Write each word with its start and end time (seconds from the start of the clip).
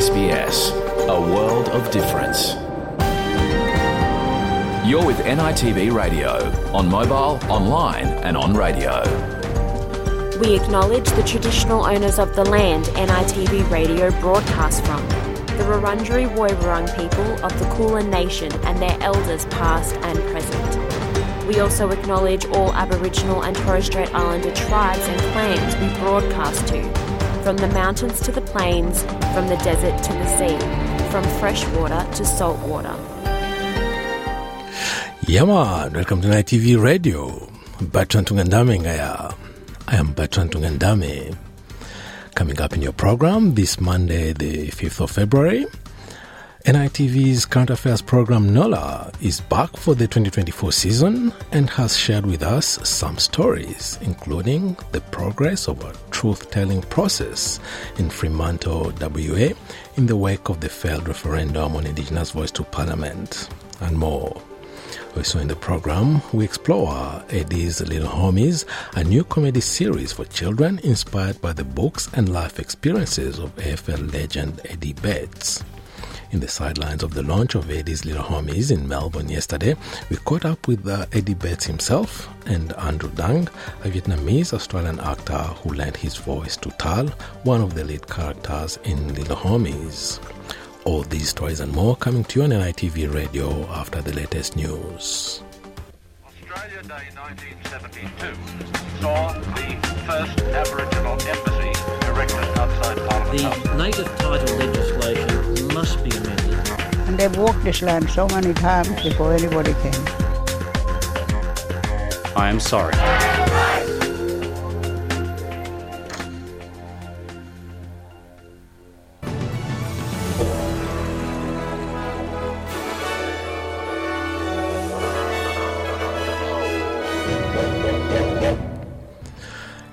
SBS, 0.00 0.72
a 1.08 1.20
world 1.20 1.68
of 1.68 1.90
difference. 1.90 2.54
You're 4.88 5.04
with 5.04 5.18
NITV 5.18 5.92
Radio, 5.92 6.38
on 6.72 6.88
mobile, 6.88 7.38
online, 7.52 8.06
and 8.24 8.34
on 8.34 8.54
radio. 8.54 9.02
We 10.40 10.56
acknowledge 10.58 11.06
the 11.10 11.22
traditional 11.26 11.84
owners 11.84 12.18
of 12.18 12.34
the 12.34 12.44
land 12.46 12.86
NITV 12.86 13.70
Radio 13.70 14.10
broadcasts 14.22 14.80
from, 14.80 15.06
the 15.58 15.64
Wurundjeri 15.64 16.34
Woiwurrung 16.34 16.88
people 16.96 17.44
of 17.44 17.52
the 17.58 17.66
Kulin 17.74 18.08
Nation 18.08 18.50
and 18.64 18.80
their 18.80 18.96
elders 19.02 19.44
past 19.46 19.96
and 19.96 20.18
present. 20.30 21.46
We 21.46 21.60
also 21.60 21.90
acknowledge 21.90 22.46
all 22.46 22.72
Aboriginal 22.72 23.42
and 23.42 23.54
Torres 23.54 23.84
Strait 23.84 24.14
Islander 24.14 24.54
tribes 24.54 25.06
and 25.06 25.20
clans 25.34 25.76
we 25.76 25.94
broadcast 26.00 26.68
to, 26.68 26.82
from 27.42 27.58
the 27.58 27.68
mountains 27.68 28.20
to 28.20 28.32
the 28.32 28.39
plains, 28.52 29.02
from 29.32 29.48
the 29.48 29.56
desert 29.62 30.02
to 30.02 30.12
the 30.12 30.26
sea, 30.36 30.58
from 31.10 31.24
freshwater 31.38 32.04
to 32.14 32.24
saltwater. 32.24 32.96
Yeah, 35.26 35.44
man. 35.44 35.92
Welcome 35.92 36.20
to 36.22 36.28
NITV 36.28 36.82
Radio. 36.82 37.48
Bertrand 37.80 38.26
Tungandame 38.26 38.80
Ngaya. 38.82 39.34
I 39.88 39.96
am 39.96 40.12
Bertrand 40.12 40.50
Tungandame. 40.52 41.36
Coming 42.34 42.60
up 42.60 42.72
in 42.72 42.82
your 42.82 42.92
program 42.92 43.54
this 43.54 43.80
Monday, 43.80 44.32
the 44.32 44.68
5th 44.68 45.00
of 45.00 45.10
February, 45.10 45.66
NITV's 46.66 47.46
current 47.46 47.70
affairs 47.70 48.02
program 48.02 48.52
NOLA 48.52 49.10
is 49.22 49.40
back 49.40 49.74
for 49.78 49.94
the 49.94 50.06
2024 50.06 50.72
season 50.72 51.32
and 51.52 51.70
has 51.70 51.96
shared 51.96 52.26
with 52.26 52.42
us 52.42 52.86
some 52.86 53.16
stories, 53.16 53.98
including 54.02 54.76
the 54.92 55.00
progress 55.00 55.68
of 55.68 55.82
a 55.82 55.94
truth 56.10 56.50
telling 56.50 56.82
process 56.82 57.60
in 57.96 58.10
Fremantle, 58.10 58.92
WA, 59.00 59.54
in 59.96 60.04
the 60.04 60.14
wake 60.14 60.50
of 60.50 60.60
the 60.60 60.68
failed 60.68 61.08
referendum 61.08 61.76
on 61.76 61.86
Indigenous 61.86 62.32
voice 62.32 62.50
to 62.50 62.62
Parliament, 62.62 63.48
and 63.80 63.96
more. 63.96 64.42
Also 65.16 65.38
in 65.38 65.48
the 65.48 65.56
program, 65.56 66.20
we 66.34 66.44
explore 66.44 67.24
Eddie's 67.30 67.80
Little 67.80 68.10
Homies, 68.10 68.66
a 68.96 69.02
new 69.02 69.24
comedy 69.24 69.62
series 69.62 70.12
for 70.12 70.26
children 70.26 70.78
inspired 70.80 71.40
by 71.40 71.54
the 71.54 71.64
books 71.64 72.10
and 72.12 72.28
life 72.28 72.60
experiences 72.60 73.38
of 73.38 73.56
AFL 73.56 74.12
legend 74.12 74.60
Eddie 74.66 74.92
Betts. 74.92 75.64
In 76.32 76.38
the 76.38 76.46
sidelines 76.46 77.02
of 77.02 77.12
the 77.12 77.24
launch 77.24 77.56
of 77.56 77.68
Eddie's 77.70 78.04
Little 78.04 78.22
Homies 78.22 78.70
in 78.70 78.86
Melbourne 78.86 79.28
yesterday, 79.28 79.74
we 80.08 80.16
caught 80.18 80.44
up 80.44 80.68
with 80.68 80.86
uh, 80.86 81.06
Eddie 81.12 81.34
Betts 81.34 81.66
himself 81.66 82.28
and 82.46 82.72
Andrew 82.74 83.10
Dang, 83.16 83.48
a 83.82 83.88
Vietnamese 83.88 84.52
Australian 84.52 85.00
actor 85.00 85.38
who 85.38 85.74
lent 85.74 85.96
his 85.96 86.16
voice 86.16 86.56
to 86.58 86.70
Tal, 86.78 87.08
one 87.42 87.60
of 87.60 87.74
the 87.74 87.82
lead 87.82 88.06
characters 88.06 88.78
in 88.84 89.12
Little 89.14 89.34
Homies. 89.36 90.20
All 90.84 91.02
these 91.02 91.30
stories 91.30 91.58
and 91.58 91.72
more 91.72 91.96
coming 91.96 92.22
to 92.24 92.38
you 92.38 92.44
on 92.44 92.50
NITV 92.50 93.12
Radio 93.12 93.66
after 93.70 94.00
the 94.00 94.12
latest 94.12 94.54
news. 94.54 95.42
Australia 96.24 96.82
Day 96.82 97.10
1972 97.14 99.00
saw 99.00 99.32
the 99.32 99.68
first 100.06 100.40
Aboriginal 100.42 101.18
embassy 101.26 101.72
erected 102.06 102.58
outside 102.58 102.98
Parliament 103.08 103.40
House. 103.40 103.62
The 103.64 103.74
native 103.76 104.06
title 104.18 104.56
legislation 104.58 104.78
must 104.90 105.08
be 105.08 105.18
amended. 105.18 105.29
And 107.10 107.18
they've 107.18 107.36
walked 107.36 107.64
this 107.64 107.82
land 107.82 108.08
so 108.08 108.28
many 108.28 108.54
times 108.54 108.88
before 109.02 109.32
anybody 109.34 109.74
came. 109.82 110.04
I 112.36 112.48
am 112.48 112.60
sorry. 112.60 112.94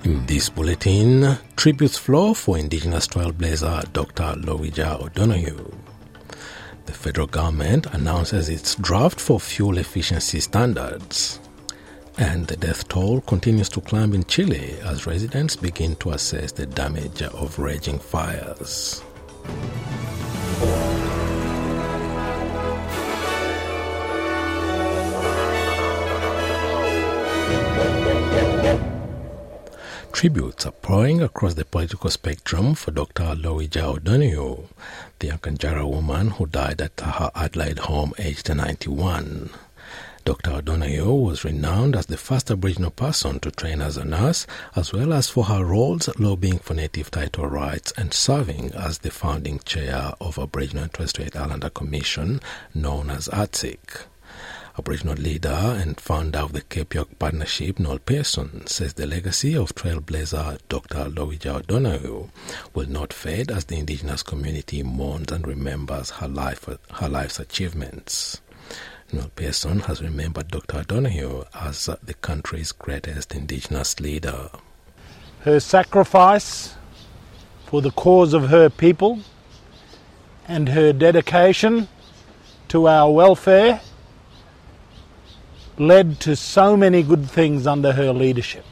In 0.04 0.24
this 0.26 0.48
bulletin, 0.50 1.36
tributes 1.56 1.98
flow 1.98 2.32
for 2.32 2.56
Indigenous 2.56 3.08
trailblazer 3.08 3.92
Dr. 3.92 4.36
Lowitja 4.40 5.00
O'Donoghue. 5.00 5.87
The 6.88 6.94
federal 6.94 7.26
government 7.26 7.84
announces 7.92 8.48
its 8.48 8.74
draft 8.76 9.20
for 9.20 9.38
fuel 9.38 9.76
efficiency 9.76 10.40
standards. 10.40 11.38
And 12.16 12.46
the 12.46 12.56
death 12.56 12.88
toll 12.88 13.20
continues 13.20 13.68
to 13.70 13.82
climb 13.82 14.14
in 14.14 14.24
Chile 14.24 14.74
as 14.82 15.06
residents 15.06 15.54
begin 15.54 15.96
to 15.96 16.12
assess 16.12 16.50
the 16.50 16.64
damage 16.64 17.20
of 17.20 17.58
raging 17.58 17.98
fires. 17.98 19.02
Tributes 30.18 30.66
are 30.66 30.72
pouring 30.72 31.22
across 31.22 31.54
the 31.54 31.64
political 31.64 32.10
spectrum 32.10 32.74
for 32.74 32.90
Dr. 32.90 33.36
Lowitja 33.36 33.84
O'Donoghue, 33.84 34.66
the 35.20 35.28
Akanjara 35.28 35.88
woman 35.88 36.30
who 36.30 36.46
died 36.46 36.80
at 36.80 37.00
her 37.00 37.30
Adelaide 37.36 37.78
home 37.78 38.12
aged 38.18 38.52
91. 38.52 39.50
Dr. 40.24 40.50
O'Donoghue 40.54 41.14
was 41.14 41.44
renowned 41.44 41.94
as 41.94 42.06
the 42.06 42.16
first 42.16 42.50
Aboriginal 42.50 42.90
person 42.90 43.38
to 43.38 43.52
train 43.52 43.80
as 43.80 43.96
a 43.96 44.04
nurse, 44.04 44.44
as 44.74 44.92
well 44.92 45.12
as 45.12 45.30
for 45.30 45.44
her 45.44 45.64
roles 45.64 46.08
lobbying 46.18 46.58
for 46.58 46.74
native 46.74 47.12
title 47.12 47.46
rights 47.46 47.92
and 47.96 48.12
serving 48.12 48.72
as 48.72 48.98
the 48.98 49.12
founding 49.12 49.60
chair 49.60 50.14
of 50.20 50.36
Aboriginal 50.36 50.82
and 50.82 50.92
Torres 50.92 51.10
Strait 51.10 51.36
Islander 51.36 51.70
Commission, 51.70 52.40
known 52.74 53.08
as 53.08 53.28
ATSIC. 53.28 54.06
Aboriginal 54.78 55.16
leader 55.16 55.48
and 55.50 56.00
founder 56.00 56.38
of 56.38 56.52
the 56.52 56.60
Cape 56.60 56.94
York 56.94 57.18
Partnership, 57.18 57.78
Noel 57.80 57.98
Pearson, 57.98 58.66
says 58.66 58.94
the 58.94 59.06
legacy 59.06 59.56
of 59.56 59.74
trailblazer 59.74 60.58
Dr. 60.68 61.06
Lowitja 61.10 61.56
O'Donoghue 61.56 62.28
will 62.74 62.88
not 62.88 63.12
fade 63.12 63.50
as 63.50 63.64
the 63.64 63.76
Indigenous 63.76 64.22
community 64.22 64.82
mourns 64.84 65.32
and 65.32 65.46
remembers 65.46 66.10
her, 66.10 66.28
life, 66.28 66.68
her 66.92 67.08
life's 67.08 67.40
achievements. 67.40 68.40
Noel 69.12 69.30
Pearson 69.34 69.80
has 69.80 70.00
remembered 70.00 70.48
Dr. 70.48 70.78
O'Donoghue 70.78 71.44
as 71.54 71.86
the 72.02 72.14
country's 72.14 72.70
greatest 72.72 73.34
Indigenous 73.34 73.98
leader. 73.98 74.48
her 75.40 75.60
sacrifice 75.60 76.76
for 77.66 77.82
the 77.82 77.90
cause 77.90 78.32
of 78.34 78.48
her 78.48 78.68
people 78.68 79.20
and 80.46 80.68
her 80.70 80.92
dedication 80.92 81.88
to 82.68 82.86
our 82.86 83.10
welfare 83.10 83.80
led 85.78 86.20
to 86.20 86.34
so 86.36 86.76
many 86.76 87.02
good 87.02 87.30
things 87.30 87.66
under 87.66 87.92
her 87.92 88.12
leadership. 88.12 88.64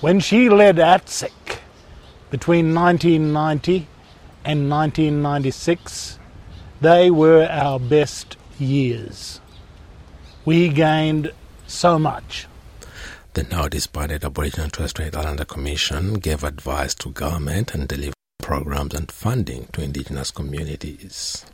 When 0.00 0.20
she 0.20 0.48
led 0.48 0.76
ATSIC 0.76 1.58
between 2.30 2.74
1990 2.74 3.86
and 4.44 4.70
1996, 4.70 6.18
they 6.80 7.10
were 7.10 7.46
our 7.50 7.78
best 7.78 8.36
years. 8.58 9.40
We 10.44 10.68
gained 10.68 11.32
so 11.66 11.98
much. 11.98 12.48
The 13.34 13.44
now 13.44 13.68
disbanded 13.68 14.24
Aboriginal 14.24 14.64
and 14.64 14.72
Torres 14.72 14.90
Strait 14.90 15.16
Islander 15.16 15.44
Commission 15.44 16.14
gave 16.14 16.44
advice 16.44 16.94
to 16.96 17.10
government 17.10 17.74
and 17.74 17.88
delivered 17.88 18.14
programs 18.42 18.94
and 18.94 19.10
funding 19.10 19.68
to 19.72 19.82
Indigenous 19.82 20.30
communities. 20.30 21.46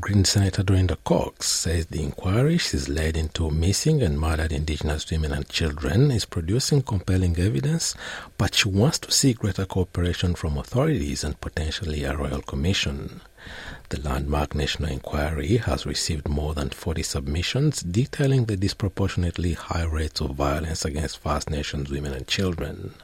Green 0.00 0.24
Senator 0.24 0.64
Dorinda 0.64 0.96
Cox 1.04 1.46
says 1.48 1.86
the 1.86 2.02
inquiry 2.02 2.58
she's 2.58 2.88
led 2.88 3.16
into 3.16 3.48
missing 3.50 4.02
and 4.02 4.18
murdered 4.18 4.50
Indigenous 4.50 5.08
women 5.08 5.32
and 5.32 5.48
children 5.48 6.10
is 6.10 6.24
producing 6.24 6.82
compelling 6.82 7.38
evidence, 7.38 7.94
but 8.36 8.56
she 8.56 8.68
wants 8.68 8.98
to 8.98 9.12
see 9.12 9.32
greater 9.32 9.64
cooperation 9.64 10.34
from 10.34 10.58
authorities 10.58 11.22
and 11.22 11.40
potentially 11.40 12.02
a 12.02 12.16
royal 12.16 12.42
commission. 12.42 13.20
The 13.90 14.00
landmark 14.00 14.56
national 14.56 14.90
inquiry 14.90 15.58
has 15.58 15.86
received 15.86 16.28
more 16.28 16.54
than 16.54 16.70
40 16.70 17.04
submissions 17.04 17.80
detailing 17.80 18.46
the 18.46 18.56
disproportionately 18.56 19.52
high 19.52 19.84
rates 19.84 20.20
of 20.20 20.32
violence 20.32 20.84
against 20.84 21.18
First 21.18 21.50
Nations 21.50 21.90
women 21.90 22.12
and 22.14 22.26
children. 22.26 22.94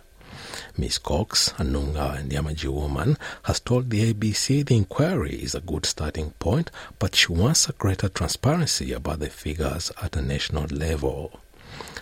Ms. 0.76 0.98
Cox, 0.98 1.48
a 1.58 1.62
Noongar 1.62 2.18
and 2.18 2.30
Yamaji 2.30 2.68
woman, 2.72 3.16
has 3.44 3.60
told 3.60 3.90
the 3.90 4.12
ABC 4.12 4.64
the 4.64 4.76
inquiry 4.76 5.34
is 5.34 5.54
a 5.54 5.60
good 5.60 5.86
starting 5.86 6.30
point, 6.38 6.70
but 6.98 7.14
she 7.14 7.32
wants 7.32 7.68
a 7.68 7.72
greater 7.72 8.08
transparency 8.08 8.92
about 8.92 9.20
the 9.20 9.30
figures 9.30 9.90
at 10.02 10.16
a 10.16 10.22
national 10.22 10.64
level. 10.64 11.40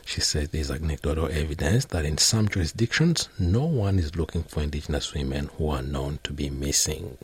She 0.05 0.20
says 0.20 0.49
there 0.49 0.61
is 0.61 0.70
anecdotal 0.70 1.29
evidence 1.31 1.85
that 1.87 2.05
in 2.05 2.19
some 2.19 2.49
jurisdictions, 2.49 3.29
no 3.38 3.65
one 3.65 3.99
is 3.99 4.17
looking 4.17 4.43
for 4.43 4.62
Indigenous 4.62 5.12
women 5.12 5.50
who 5.56 5.69
are 5.69 5.82
known 5.82 6.19
to 6.25 6.32
be 6.32 6.49
missing. 6.49 7.19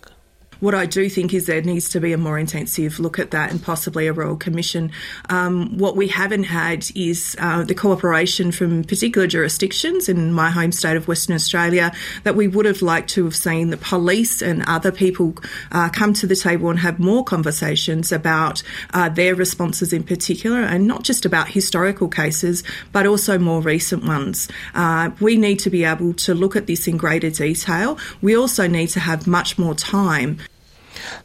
What 0.61 0.75
I 0.75 0.87
do 0.87 1.09
think 1.09 1.35
is 1.35 1.47
there 1.47 1.61
needs 1.63 1.89
to 1.91 2.01
be 2.01 2.13
a 2.13 2.19
more 2.19 2.39
intensive 2.39 2.99
look 3.01 3.19
at 3.19 3.31
that 3.33 3.51
and 3.51 3.63
possibly 3.63 4.07
a 4.07 4.13
royal 4.13 4.37
commission. 4.37 4.93
Um, 5.29 5.77
what 5.79 5.97
we 5.97 6.09
haven't 6.09 6.45
had 6.45 6.87
is 6.95 7.37
uh, 7.39 7.65
the 7.65 7.75
cooperation 7.75 8.53
from 8.53 8.85
particular 8.85 9.27
jurisdictions 9.27 10.09
in 10.09 10.33
my 10.33 10.51
home 10.51 10.73
state 10.73 10.97
of 10.97 11.09
Western 11.09 11.35
Australia 11.35 11.93
that 12.25 12.37
we 12.37 12.49
would 12.49 12.67
have 12.67 12.83
liked 12.83 13.11
to 13.11 13.25
have 13.25 13.37
seen 13.37 13.71
the 13.71 13.77
police 13.77 14.43
and 14.43 14.63
other 14.67 14.93
people 14.93 15.35
uh, 15.73 15.89
come 15.89 16.13
to 16.15 16.27
the 16.27 16.37
table 16.37 16.71
and 16.71 16.79
have 16.79 16.99
more 16.99 17.25
conversations 17.25 18.13
about 18.13 18.63
uh, 18.93 19.09
their 19.09 19.35
responses 19.35 19.93
in 19.93 20.03
particular 20.03 20.61
and 20.61 20.87
not 20.87 21.03
just 21.03 21.25
about 21.25 21.49
historical 21.49 22.09
cases 22.09 22.63
but 22.93 23.07
also 23.07 23.39
more 23.39 23.61
recent 23.61 24.05
ones. 24.05 24.49
Uh, 24.75 25.11
we 25.21 25.37
need 25.37 25.59
to 25.59 25.71
be 25.71 25.85
able 25.85 26.15
to 26.15 26.35
look 26.35 26.57
at 26.57 26.67
this 26.67 26.87
in 26.87 26.97
greater 26.97 27.31
detail. 27.31 27.99
We 28.23 28.37
also 28.37 28.67
need 28.67 28.89
to 28.89 29.01
have 29.01 29.27
much 29.27 29.59
more 29.59 29.75
time 29.75 30.39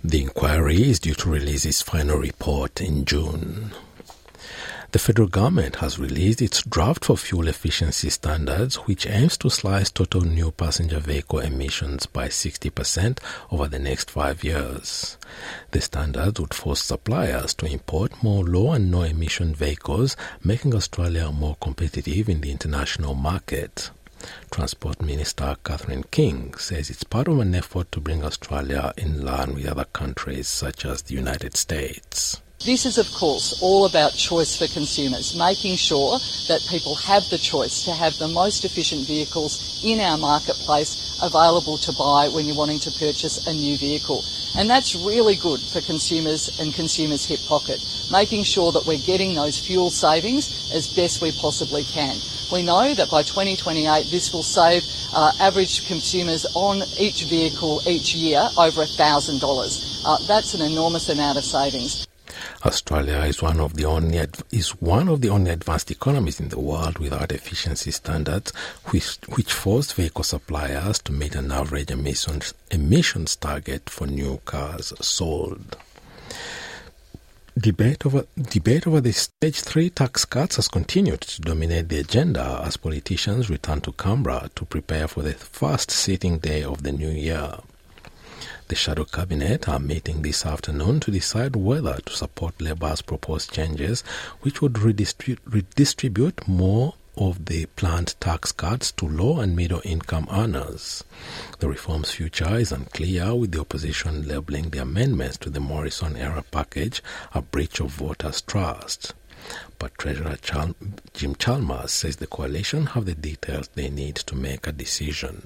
the 0.03 0.21
inquiry 0.21 0.89
is 0.89 0.99
due 0.99 1.15
to 1.15 1.29
release 1.29 1.65
its 1.65 1.81
final 1.81 2.17
report 2.17 2.81
in 2.81 3.05
June. 3.05 3.71
The 4.91 4.97
federal 4.97 5.27
government 5.27 5.75
has 5.75 5.99
released 5.99 6.41
its 6.41 6.63
draft 6.63 7.05
for 7.05 7.15
fuel 7.15 7.47
efficiency 7.47 8.09
standards, 8.09 8.75
which 8.87 9.05
aims 9.05 9.37
to 9.37 9.49
slice 9.51 9.91
total 9.91 10.21
new 10.21 10.49
passenger 10.49 10.99
vehicle 10.99 11.39
emissions 11.39 12.07
by 12.07 12.27
60% 12.27 13.19
over 13.51 13.67
the 13.67 13.77
next 13.77 14.09
five 14.09 14.43
years. 14.43 15.15
The 15.69 15.81
standards 15.81 16.39
would 16.39 16.55
force 16.55 16.81
suppliers 16.81 17.53
to 17.55 17.67
import 17.67 18.23
more 18.23 18.43
low 18.43 18.71
and 18.71 18.89
no 18.89 19.03
emission 19.03 19.53
vehicles, 19.53 20.17
making 20.43 20.73
Australia 20.73 21.31
more 21.31 21.55
competitive 21.61 22.27
in 22.27 22.41
the 22.41 22.49
international 22.49 23.13
market. 23.13 23.91
Transport 24.51 25.01
Minister 25.01 25.55
Catherine 25.63 26.03
King 26.03 26.53
says 26.55 26.89
it's 26.89 27.03
part 27.03 27.27
of 27.27 27.39
an 27.39 27.55
effort 27.55 27.91
to 27.91 28.01
bring 28.01 28.23
Australia 28.23 28.93
in 28.97 29.23
line 29.23 29.53
with 29.53 29.67
other 29.67 29.85
countries 29.85 30.47
such 30.47 30.85
as 30.85 31.03
the 31.03 31.15
United 31.15 31.55
States. 31.55 32.41
This 32.65 32.85
is, 32.85 32.97
of 32.97 33.09
course, 33.13 33.61
all 33.61 33.85
about 33.85 34.11
choice 34.11 34.57
for 34.57 34.67
consumers, 34.67 35.33
making 35.33 35.77
sure 35.77 36.19
that 36.49 36.67
people 36.69 36.93
have 36.95 37.23
the 37.29 37.37
choice 37.37 37.85
to 37.85 37.93
have 37.93 38.17
the 38.17 38.27
most 38.27 38.65
efficient 38.65 39.07
vehicles 39.07 39.79
in 39.81 40.01
our 40.01 40.17
marketplace 40.17 41.17
available 41.23 41.77
to 41.77 41.93
buy 41.93 42.27
when 42.27 42.45
you're 42.45 42.57
wanting 42.57 42.79
to 42.79 42.91
purchase 42.91 43.47
a 43.47 43.53
new 43.53 43.77
vehicle. 43.77 44.25
And 44.57 44.69
that's 44.69 44.93
really 44.93 45.35
good 45.37 45.61
for 45.61 45.79
consumers 45.79 46.59
and 46.59 46.73
consumers' 46.73 47.25
hip 47.25 47.39
pocket, 47.47 47.79
making 48.11 48.43
sure 48.43 48.73
that 48.73 48.85
we're 48.85 48.97
getting 48.97 49.35
those 49.35 49.57
fuel 49.57 49.89
savings 49.89 50.69
as 50.73 50.93
best 50.93 51.21
we 51.21 51.31
possibly 51.31 51.83
can. 51.85 52.17
We 52.51 52.63
know 52.63 52.95
that 52.95 53.11
by 53.11 53.21
2028 53.21 54.09
this 54.09 54.33
will 54.33 54.43
save 54.43 54.83
uh, 55.13 55.31
average 55.39 55.87
consumers 55.87 56.47
on 56.55 56.81
each 56.97 57.25
vehicle 57.25 57.81
each 57.85 58.15
year 58.15 58.41
over 58.57 58.81
$1,000. 58.81 60.01
Uh, 60.05 60.17
that's 60.27 60.55
an 60.55 60.61
enormous 60.61 61.09
amount 61.09 61.37
of 61.37 61.43
savings. 61.43 62.07
Australia 62.65 63.19
is 63.19 63.41
one 63.41 63.59
of 63.59 63.75
the 63.75 63.85
only 63.85 64.19
is 64.51 64.69
one 64.81 65.07
of 65.07 65.21
the 65.21 65.29
only 65.29 65.51
advanced 65.51 65.91
economies 65.91 66.39
in 66.39 66.49
the 66.49 66.59
world 66.59 66.97
without 66.97 67.31
efficiency 67.31 67.91
standards, 67.91 68.51
which 68.87 69.17
which 69.27 69.53
force 69.53 69.91
vehicle 69.91 70.23
suppliers 70.23 70.99
to 70.99 71.11
meet 71.11 71.35
an 71.35 71.51
average 71.51 71.91
emissions 71.91 72.53
emissions 72.71 73.35
target 73.35 73.89
for 73.89 74.07
new 74.07 74.39
cars 74.45 74.91
sold. 75.01 75.77
Debate 77.59 78.05
over 78.05 78.25
debate 78.37 78.87
over 78.87 79.01
the 79.01 79.11
stage 79.11 79.59
three 79.59 79.89
tax 79.89 80.23
cuts 80.23 80.55
has 80.55 80.69
continued 80.69 81.19
to 81.19 81.41
dominate 81.41 81.89
the 81.89 81.99
agenda 81.99 82.61
as 82.63 82.77
politicians 82.77 83.49
return 83.49 83.81
to 83.81 83.91
Canberra 83.91 84.49
to 84.55 84.63
prepare 84.63 85.09
for 85.09 85.23
the 85.23 85.33
first 85.33 85.91
sitting 85.91 86.37
day 86.37 86.63
of 86.63 86.83
the 86.83 86.93
new 86.93 87.09
year. 87.09 87.55
The 88.69 88.75
shadow 88.75 89.03
cabinet 89.03 89.67
are 89.67 89.79
meeting 89.79 90.21
this 90.21 90.45
afternoon 90.45 91.01
to 91.01 91.11
decide 91.11 91.57
whether 91.57 91.97
to 92.05 92.15
support 92.15 92.61
Labor's 92.61 93.01
proposed 93.01 93.51
changes, 93.51 94.05
which 94.39 94.61
would 94.61 94.79
redistribute, 94.79 95.41
redistribute 95.45 96.47
more 96.47 96.93
of 97.19 97.45
the 97.45 97.65
planned 97.67 98.15
tax 98.19 98.51
cuts 98.51 98.91
to 98.93 99.05
low 99.05 99.39
and 99.39 99.55
middle 99.55 99.81
income 99.83 100.27
earners. 100.31 101.03
The 101.59 101.67
reform's 101.67 102.11
future 102.11 102.55
is 102.55 102.71
unclear, 102.71 103.35
with 103.35 103.51
the 103.51 103.59
opposition 103.59 104.27
labelling 104.27 104.69
the 104.69 104.81
amendments 104.81 105.37
to 105.39 105.49
the 105.49 105.59
Morrison 105.59 106.15
era 106.15 106.43
package 106.49 107.03
a 107.33 107.41
breach 107.41 107.79
of 107.81 107.91
voters' 107.91 108.41
trust. 108.41 109.13
But 109.77 109.97
Treasurer 109.97 110.37
Chal- 110.41 110.75
Jim 111.13 111.35
Chalmers 111.35 111.91
says 111.91 112.15
the 112.17 112.27
coalition 112.27 112.87
have 112.87 113.05
the 113.05 113.15
details 113.15 113.69
they 113.69 113.89
need 113.89 114.15
to 114.15 114.35
make 114.35 114.65
a 114.65 114.71
decision. 114.71 115.45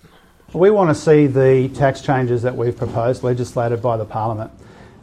We 0.53 0.69
want 0.69 0.91
to 0.91 0.95
see 0.95 1.25
the 1.25 1.69
tax 1.69 2.01
changes 2.01 2.43
that 2.43 2.55
we've 2.55 2.77
proposed 2.77 3.23
legislated 3.23 3.81
by 3.81 3.97
the 3.97 4.05
Parliament. 4.05 4.51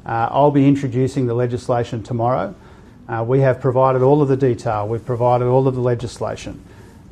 Uh, 0.07 0.29
I'll 0.31 0.53
be 0.53 0.69
introducing 0.69 1.27
the 1.27 1.35
legislation 1.35 2.03
tomorrow. 2.03 2.55
Uh, 3.11 3.25
we 3.25 3.41
have 3.41 3.61
provided 3.61 4.03
all 4.03 4.23
of 4.23 4.29
the 4.29 4.37
detail, 4.37 4.87
we've 4.87 5.05
provided 5.05 5.49
all 5.49 5.67
of 5.67 5.75
the 5.75 5.81
legislation. 5.81 6.63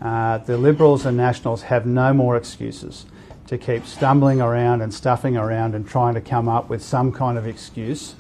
Uh, 0.00 0.39
the 0.39 0.56
Liberals 0.56 1.05
and 1.05 1.17
Nationals 1.17 1.62
have 1.62 1.87
no 1.87 2.12
more 2.12 2.37
excuses 2.37 3.05
to 3.49 3.59
keep 3.59 3.85
stumbling 3.85 4.41
around 4.41 4.81
and 4.81 4.95
stuffing 4.95 5.37
around 5.37 5.75
and 5.75 5.89
trying 5.89 6.15
to 6.15 6.21
come 6.21 6.49
up 6.49 6.69
with 6.69 6.85
some 6.85 7.11
kind 7.11 7.37
of 7.37 7.49
excuse 7.49 8.15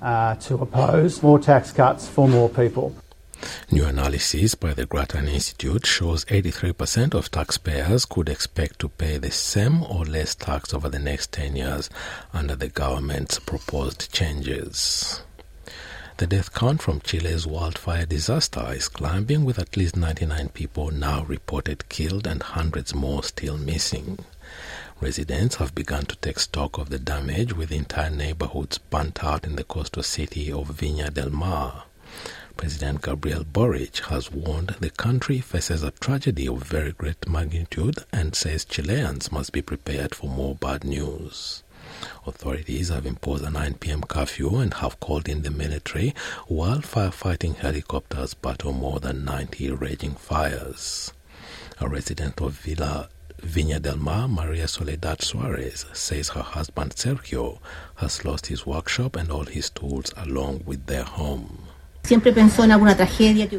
uh, 0.00 0.36
to 0.36 0.54
oppose 0.54 1.22
more 1.22 1.38
tax 1.38 1.70
cuts 1.70 2.08
for 2.08 2.26
more 2.26 2.48
people. 2.48 2.94
New 3.70 3.84
analysis 3.84 4.54
by 4.54 4.72
the 4.72 4.86
Grattan 4.86 5.28
Institute 5.28 5.84
shows 5.84 6.24
83% 6.24 7.12
of 7.12 7.30
taxpayers 7.30 8.06
could 8.06 8.30
expect 8.30 8.78
to 8.78 8.88
pay 8.88 9.18
the 9.18 9.30
same 9.30 9.82
or 9.82 10.06
less 10.06 10.34
tax 10.34 10.72
over 10.72 10.88
the 10.88 10.98
next 10.98 11.32
10 11.32 11.56
years 11.56 11.90
under 12.32 12.56
the 12.56 12.68
government's 12.68 13.38
proposed 13.38 14.10
changes. 14.10 15.20
The 16.18 16.26
death 16.26 16.52
count 16.52 16.82
from 16.82 17.00
Chile's 17.00 17.46
wildfire 17.46 18.04
disaster 18.04 18.72
is 18.72 18.88
climbing 18.88 19.44
with 19.44 19.56
at 19.56 19.76
least 19.76 19.96
99 19.96 20.48
people 20.48 20.90
now 20.90 21.22
reported 21.22 21.88
killed 21.88 22.26
and 22.26 22.42
hundreds 22.42 22.92
more 22.92 23.22
still 23.22 23.56
missing. 23.56 24.18
Residents 25.00 25.54
have 25.56 25.76
begun 25.76 26.06
to 26.06 26.16
take 26.16 26.40
stock 26.40 26.76
of 26.76 26.90
the 26.90 26.98
damage 26.98 27.52
with 27.52 27.70
entire 27.70 28.10
neighborhoods 28.10 28.78
burnt 28.78 29.22
out 29.22 29.44
in 29.44 29.54
the 29.54 29.62
coastal 29.62 30.02
city 30.02 30.50
of 30.50 30.76
Viña 30.76 31.14
del 31.14 31.30
Mar. 31.30 31.84
President 32.56 33.00
Gabriel 33.00 33.44
Boric 33.44 33.98
has 34.06 34.32
warned 34.32 34.74
the 34.80 34.90
country 34.90 35.38
faces 35.38 35.84
a 35.84 35.92
tragedy 35.92 36.48
of 36.48 36.64
very 36.64 36.90
great 36.90 37.28
magnitude 37.28 38.04
and 38.12 38.34
says 38.34 38.64
Chileans 38.64 39.30
must 39.30 39.52
be 39.52 39.62
prepared 39.62 40.16
for 40.16 40.28
more 40.28 40.56
bad 40.56 40.82
news. 40.82 41.62
Authorities 42.26 42.88
have 42.88 43.06
imposed 43.06 43.44
a 43.44 43.50
9 43.50 43.74
p.m. 43.74 44.02
curfew 44.02 44.56
and 44.56 44.74
have 44.74 45.00
called 45.00 45.28
in 45.28 45.42
the 45.42 45.50
military 45.50 46.14
while 46.46 46.78
firefighting 46.78 47.56
helicopters 47.56 48.34
battle 48.34 48.72
more 48.72 49.00
than 49.00 49.24
90 49.24 49.70
raging 49.72 50.14
fires. 50.14 51.12
A 51.80 51.88
resident 51.88 52.40
of 52.40 52.54
Villa 52.54 53.08
Viña 53.42 53.80
del 53.80 53.96
Mar, 53.96 54.26
Maria 54.26 54.66
Soledad 54.66 55.22
Suarez, 55.22 55.86
says 55.92 56.30
her 56.30 56.42
husband 56.42 56.96
Sergio 56.96 57.60
has 57.96 58.24
lost 58.24 58.46
his 58.46 58.66
workshop 58.66 59.14
and 59.14 59.30
all 59.30 59.44
his 59.44 59.70
tools 59.70 60.12
along 60.16 60.62
with 60.66 60.86
their 60.86 61.04
home. 61.04 61.67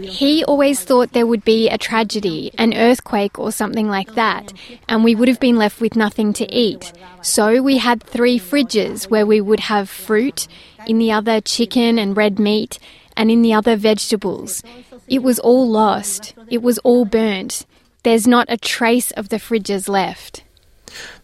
He 0.09 0.43
always 0.43 0.81
thought 0.81 1.13
there 1.13 1.27
would 1.27 1.45
be 1.45 1.69
a 1.69 1.77
tragedy, 1.77 2.51
an 2.57 2.73
earthquake 2.73 3.37
or 3.37 3.51
something 3.51 3.87
like 3.89 4.15
that, 4.15 4.53
and 4.87 5.03
we 5.03 5.15
would 5.15 5.27
have 5.27 5.39
been 5.39 5.57
left 5.57 5.79
with 5.81 5.95
nothing 5.95 6.33
to 6.33 6.51
eat. 6.53 6.91
So 7.21 7.61
we 7.61 7.77
had 7.77 8.03
three 8.03 8.39
fridges 8.39 9.09
where 9.09 9.25
we 9.25 9.41
would 9.41 9.61
have 9.61 9.89
fruit, 9.89 10.47
in 10.85 10.97
the 10.97 11.11
other 11.11 11.41
chicken 11.41 11.99
and 11.99 12.17
red 12.17 12.39
meat, 12.39 12.79
and 13.15 13.29
in 13.29 13.41
the 13.41 13.53
other 13.53 13.75
vegetables. 13.75 14.63
It 15.07 15.21
was 15.23 15.39
all 15.39 15.67
lost. 15.67 16.33
It 16.49 16.61
was 16.61 16.77
all 16.79 17.05
burnt. 17.05 17.65
There's 18.03 18.27
not 18.27 18.47
a 18.49 18.57
trace 18.57 19.11
of 19.11 19.29
the 19.29 19.37
fridges 19.37 19.89
left. 19.89 20.43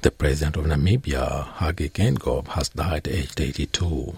The 0.01 0.11
president 0.11 0.57
of 0.57 0.65
Namibia, 0.65 1.53
Hage 1.55 1.91
Geingob, 1.93 2.49
has 2.49 2.69
died 2.69 3.07
aged 3.07 3.41
82. 3.41 4.15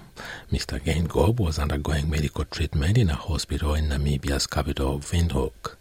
Mr. 0.51 0.79
Geingob 0.83 1.39
was 1.39 1.59
undergoing 1.59 2.09
medical 2.09 2.45
treatment 2.45 2.97
in 2.97 3.09
a 3.09 3.15
hospital 3.15 3.73
in 3.73 3.89
Namibia's 3.89 4.47
capital, 4.47 4.99
Windhoek. 4.99 5.75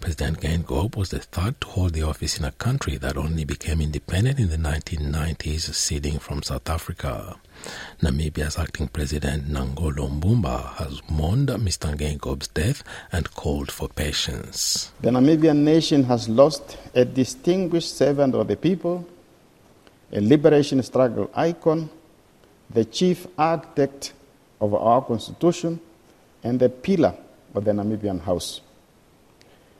President 0.00 0.40
Geingob 0.40 0.96
was 0.96 1.10
the 1.10 1.18
third 1.18 1.60
to 1.60 1.66
hold 1.68 1.92
the 1.92 2.02
office 2.02 2.38
in 2.38 2.44
a 2.44 2.52
country 2.52 2.96
that 2.96 3.16
only 3.16 3.44
became 3.44 3.80
independent 3.80 4.38
in 4.38 4.48
the 4.48 4.56
1990s, 4.56 5.74
ceding 5.74 6.18
from 6.18 6.42
South 6.42 6.68
Africa. 6.68 7.36
Namibia's 8.02 8.58
acting 8.58 8.88
president 8.88 9.48
Nangolo 9.48 10.08
Mbumba 10.08 10.74
has 10.76 11.02
mourned 11.10 11.48
Mr. 11.48 11.94
Geingob's 11.96 12.48
death 12.48 12.82
and 13.12 13.30
called 13.34 13.70
for 13.70 13.88
patience. 13.88 14.90
The 15.02 15.10
Namibian 15.10 15.58
nation 15.58 16.04
has 16.04 16.28
lost 16.28 16.78
a 16.94 17.04
distinguished 17.04 17.96
servant 17.96 18.34
of 18.34 18.48
the 18.48 18.56
people, 18.56 19.06
a 20.12 20.20
liberation 20.20 20.82
struggle 20.82 21.30
icon, 21.34 21.90
the 22.70 22.84
chief 22.84 23.26
architect 23.36 24.12
of 24.60 24.74
our 24.74 25.04
constitution, 25.04 25.78
and 26.42 26.58
the 26.58 26.68
pillar 26.68 27.14
of 27.54 27.64
the 27.64 27.72
Namibian 27.72 28.20
House. 28.20 28.60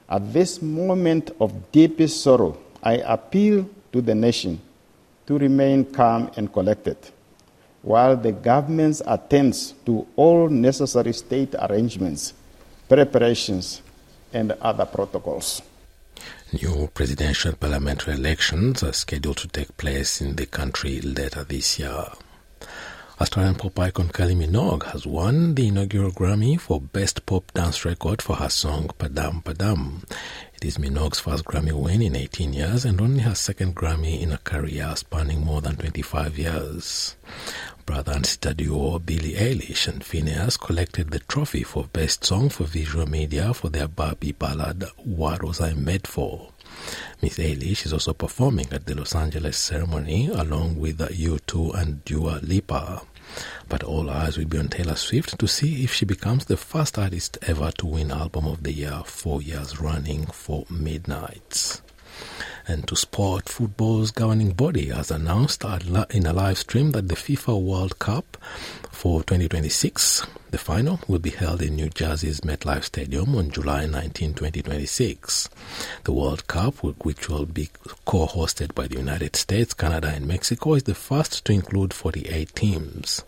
At 0.09 0.33
this 0.33 0.61
moment 0.61 1.31
of 1.41 1.73
deepest 1.73 2.23
sorrow, 2.23 2.59
I 2.83 2.95
appeal 2.95 3.69
to 3.93 4.01
the 4.03 4.15
nation 4.15 4.61
to 5.27 5.39
remain 5.39 5.85
calm 5.85 6.31
and 6.37 6.53
collected 6.53 6.99
while 7.83 8.17
the 8.17 8.33
government 8.33 9.01
attends 9.07 9.73
to 9.87 10.07
all 10.17 10.49
necessary 10.49 11.13
state 11.13 11.55
arrangements, 11.59 12.35
preparations, 12.89 13.83
and 14.33 14.53
other 14.61 14.85
protocols. 14.85 15.63
New 16.53 16.89
presidential 16.93 17.55
parliamentary 17.55 18.15
elections 18.15 18.83
are 18.83 18.93
scheduled 18.93 19.39
to 19.39 19.49
take 19.49 19.77
place 19.77 20.21
in 20.21 20.37
the 20.37 20.47
country 20.47 21.01
later 21.01 21.45
this 21.45 21.79
year. 21.79 22.07
Australian 23.21 23.55
pop 23.55 23.79
icon 23.79 24.09
Kylie 24.09 24.35
Minogue 24.35 24.85
has 24.93 25.07
won 25.07 25.55
the 25.55 25.69
inaugural 25.69 26.11
Grammy 26.11 26.59
for 26.59 26.81
Best 26.81 27.27
Pop 27.27 27.53
Dance 27.53 27.85
Record 27.85 28.23
for 28.23 28.37
her 28.37 28.49
song 28.49 28.89
Padam 28.99 29.45
Padam. 29.45 30.05
It 30.55 30.65
is 30.65 30.79
Minogue's 30.79 31.21
first 31.21 31.45
Grammy 31.45 31.73
win 31.73 32.01
in 32.01 32.17
18 32.17 32.55
years 32.55 32.87
and 32.87 32.99
only 32.99 33.21
her 33.21 33.35
second 33.35 33.77
Grammy 33.77 34.23
in 34.23 34.33
a 34.33 34.39
career 34.39 34.97
spanning 34.97 35.45
more 35.45 35.61
than 35.61 35.77
25 35.77 36.39
years. 36.39 37.17
Brother 37.85 38.13
and 38.13 38.25
sister 38.25 38.55
duo 38.55 38.99
Billie 38.99 39.35
Eilish 39.35 39.87
and 39.87 40.01
Finneas 40.03 40.59
collected 40.59 41.11
the 41.11 41.19
trophy 41.19 41.63
for 41.63 41.85
Best 41.93 42.25
Song 42.25 42.49
for 42.49 42.65
Visual 42.65 43.07
Media 43.07 43.53
for 43.53 43.69
their 43.69 43.89
Barbie 43.89 44.33
ballad 44.33 44.87
What 44.97 45.43
Was 45.43 45.61
I 45.61 45.75
Made 45.75 46.07
For? 46.07 46.53
Miss 47.23 47.39
Eilish 47.39 47.87
is 47.87 47.93
also 47.93 48.13
performing 48.13 48.67
at 48.73 48.87
the 48.87 48.95
Los 48.95 49.15
Angeles 49.15 49.57
ceremony 49.57 50.29
along 50.29 50.79
with 50.79 50.99
U2 50.99 51.75
and 51.75 52.05
Dua 52.05 52.41
Lipa. 52.43 53.03
But 53.69 53.85
all 53.85 54.11
eyes 54.11 54.37
will 54.37 54.47
be 54.47 54.59
on 54.59 54.69
Taylor 54.69 54.97
Swift 54.97 55.39
to 55.39 55.47
see 55.47 55.85
if 55.85 55.93
she 55.93 56.05
becomes 56.05 56.47
the 56.47 56.57
first 56.57 56.99
artist 56.99 57.39
ever 57.43 57.71
to 57.79 57.87
win 57.87 58.11
Album 58.11 58.47
of 58.47 58.63
the 58.63 58.73
Year 58.73 59.03
four 59.05 59.41
years 59.41 59.81
running 59.81 60.27
for 60.27 60.65
Midnights. 60.69 61.83
And 62.67 62.87
to 62.89 62.97
sport, 62.97 63.49
football's 63.49 64.11
governing 64.11 64.53
body 64.53 64.89
has 64.89 65.11
announced 65.11 65.65
in 65.65 66.27
a 66.27 66.33
live 66.33 66.59
stream 66.59 66.91
that 66.93 67.09
the 67.09 67.15
FIFA 67.15 67.63
World 67.63 67.99
Cup 67.99 68.37
for 68.91 69.21
2026, 69.21 70.27
the 70.51 70.59
final, 70.59 71.01
will 71.07 71.19
be 71.19 71.31
held 71.31 71.63
in 71.63 71.77
New 71.77 71.89
Jersey's 71.91 72.41
MetLife 72.41 72.85
Stadium 72.85 73.37
on 73.37 73.51
July 73.51 73.87
19, 73.87 74.35
2026. 74.35 75.49
The 76.05 76.13
World 76.13 76.47
Cup, 76.47 76.83
which 76.83 77.29
will 77.29 77.47
be 77.47 77.69
co 78.05 78.27
hosted 78.27 78.75
by 78.75 78.89
the 78.89 78.97
United 78.97 79.37
States, 79.37 79.75
Canada, 79.75 80.09
and 80.09 80.27
Mexico, 80.27 80.75
is 80.75 80.83
the 80.83 80.95
first 80.95 81.45
to 81.45 81.53
include 81.53 81.95
48 81.95 82.55
teams. 82.55 83.23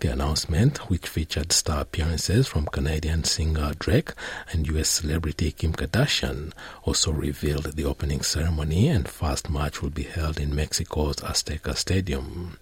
The 0.00 0.12
announcement, 0.12 0.88
which 0.88 1.06
featured 1.06 1.52
star 1.52 1.82
appearances 1.82 2.48
from 2.48 2.66
Canadian 2.66 3.24
singer 3.24 3.72
Drake 3.78 4.12
and 4.50 4.66
US 4.68 4.88
celebrity 4.88 5.52
Kim 5.52 5.72
Kardashian, 5.72 6.52
also 6.84 7.12
revealed 7.12 7.64
the 7.64 7.84
opening 7.84 8.22
ceremony 8.22 8.88
and 8.88 9.08
first 9.08 9.50
match 9.50 9.82
will 9.82 9.90
be 9.90 10.04
held 10.04 10.40
in 10.40 10.54
Mexico's 10.54 11.16
Azteca 11.16 11.76
Stadium. 11.76 12.58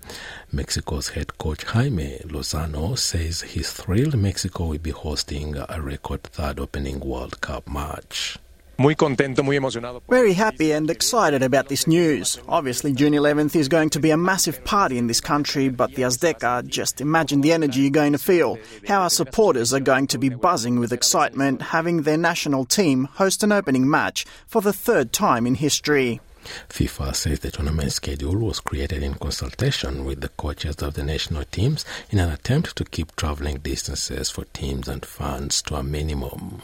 Mexico's 0.50 1.10
head 1.10 1.38
coach 1.38 1.62
Jaime 1.64 2.18
Lozano 2.24 2.98
says 2.98 3.42
he's 3.42 3.70
thrilled 3.72 3.99
Mexico 4.08 4.66
will 4.66 4.78
be 4.78 4.90
hosting 4.90 5.56
a 5.56 5.80
record 5.80 6.22
third 6.22 6.58
opening 6.58 7.00
World 7.00 7.40
Cup 7.42 7.68
match. 7.68 8.38
Very 10.08 10.32
happy 10.32 10.72
and 10.72 10.88
excited 10.88 11.42
about 11.42 11.68
this 11.68 11.86
news. 11.86 12.40
Obviously, 12.48 12.94
June 12.94 13.12
11th 13.12 13.54
is 13.54 13.68
going 13.68 13.90
to 13.90 14.00
be 14.00 14.10
a 14.10 14.16
massive 14.16 14.64
party 14.64 14.96
in 14.96 15.06
this 15.06 15.20
country, 15.20 15.68
but 15.68 15.94
the 15.96 16.02
Azteca, 16.02 16.66
just 16.66 17.02
imagine 17.02 17.42
the 17.42 17.52
energy 17.52 17.82
you're 17.82 17.90
going 17.90 18.12
to 18.12 18.18
feel. 18.18 18.58
How 18.88 19.02
our 19.02 19.10
supporters 19.10 19.74
are 19.74 19.80
going 19.80 20.06
to 20.06 20.18
be 20.18 20.30
buzzing 20.30 20.80
with 20.80 20.94
excitement 20.94 21.60
having 21.60 22.02
their 22.02 22.16
national 22.16 22.64
team 22.64 23.04
host 23.04 23.42
an 23.42 23.52
opening 23.52 23.90
match 23.90 24.24
for 24.46 24.62
the 24.62 24.72
third 24.72 25.12
time 25.12 25.46
in 25.46 25.56
history. 25.56 26.20
FIFA 26.68 27.14
says 27.14 27.40
the 27.40 27.50
tournament 27.50 27.92
schedule 27.92 28.36
was 28.36 28.60
created 28.60 29.02
in 29.02 29.14
consultation 29.14 30.04
with 30.04 30.20
the 30.20 30.28
coaches 30.30 30.76
of 30.76 30.94
the 30.94 31.02
national 31.02 31.44
teams 31.44 31.84
in 32.10 32.18
an 32.18 32.30
attempt 32.30 32.76
to 32.76 32.84
keep 32.84 33.14
traveling 33.16 33.58
distances 33.58 34.30
for 34.30 34.44
teams 34.46 34.88
and 34.88 35.04
fans 35.04 35.62
to 35.62 35.76
a 35.76 35.82
minimum. 35.82 36.62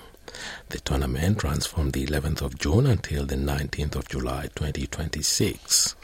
The 0.68 0.80
tournament 0.80 1.44
runs 1.44 1.64
from 1.64 1.90
the 1.92 2.04
11th 2.04 2.42
of 2.42 2.58
June 2.58 2.87
until 2.87 3.25
the 3.25 3.37
19th 3.37 3.94
of 3.94 4.08
July 4.08 4.49
2026. 4.56 5.94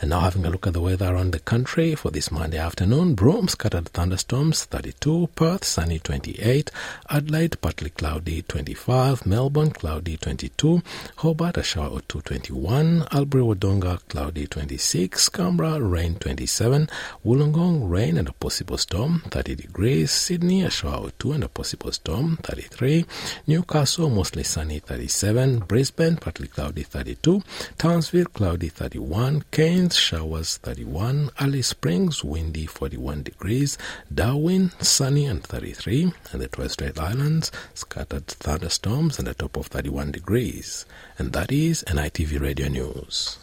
And 0.00 0.10
now 0.10 0.20
having 0.20 0.44
a 0.44 0.50
look 0.50 0.66
at 0.68 0.74
the 0.74 0.80
weather 0.80 1.12
around 1.12 1.32
the 1.32 1.40
country 1.40 1.96
for 1.96 2.12
this 2.12 2.30
Monday 2.30 2.58
afternoon. 2.58 3.14
Broome, 3.14 3.48
scattered 3.48 3.88
thunderstorms 3.88 4.64
32, 4.66 5.30
Perth 5.34 5.64
sunny 5.64 5.98
28, 5.98 6.70
Adelaide 7.10 7.60
partly 7.60 7.90
cloudy 7.90 8.42
25, 8.42 9.26
Melbourne 9.26 9.70
cloudy 9.70 10.16
22, 10.16 10.82
Hobart 11.16 11.56
a 11.56 11.64
shower 11.64 11.88
or 11.88 12.00
2 12.02 12.20
21, 12.20 13.08
Albury 13.10 13.42
Wodonga 13.42 13.98
cloudy 14.08 14.46
26, 14.46 15.30
Canberra 15.30 15.80
rain 15.80 16.14
27, 16.16 16.88
Wollongong 17.24 17.88
rain 17.90 18.18
and 18.18 18.28
a 18.28 18.32
possible 18.34 18.78
storm 18.78 19.22
30 19.30 19.56
degrees, 19.56 20.12
Sydney 20.12 20.62
a 20.62 20.70
shower 20.70 21.06
or 21.06 21.10
2 21.18 21.32
and 21.32 21.44
a 21.44 21.48
possible 21.48 21.90
storm 21.90 22.36
33, 22.42 23.04
Newcastle 23.46 23.95
mostly 23.98 24.42
sunny 24.42 24.78
37, 24.78 25.60
Brisbane 25.60 26.16
partly 26.16 26.48
cloudy 26.48 26.82
32, 26.82 27.42
Townsville 27.78 28.26
cloudy 28.26 28.68
31, 28.68 29.44
Cairns 29.50 29.96
showers 29.96 30.58
31, 30.58 31.30
Alice 31.38 31.68
Springs 31.68 32.22
windy 32.22 32.66
41 32.66 33.22
degrees, 33.22 33.78
Darwin 34.14 34.70
sunny 34.80 35.24
and 35.24 35.42
33, 35.42 36.12
and 36.32 36.40
the 36.42 36.48
Torres 36.48 36.72
Strait 36.72 36.98
Islands 36.98 37.50
scattered 37.74 38.26
thunderstorms 38.26 39.18
and 39.18 39.28
a 39.28 39.34
top 39.34 39.56
of 39.56 39.66
31 39.68 40.12
degrees. 40.12 40.84
And 41.18 41.32
that 41.32 41.50
is 41.50 41.82
NITV 41.88 42.40
Radio 42.40 42.68
News. 42.68 43.38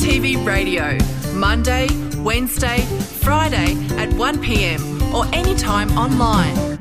NITV 0.00 0.46
Radio, 0.46 0.96
Monday, 1.34 1.86
Wednesday, 2.22 2.78
Friday 3.20 3.72
at 3.98 4.08
1pm 4.08 5.12
or 5.12 5.26
anytime 5.34 5.90
online. 5.90 6.80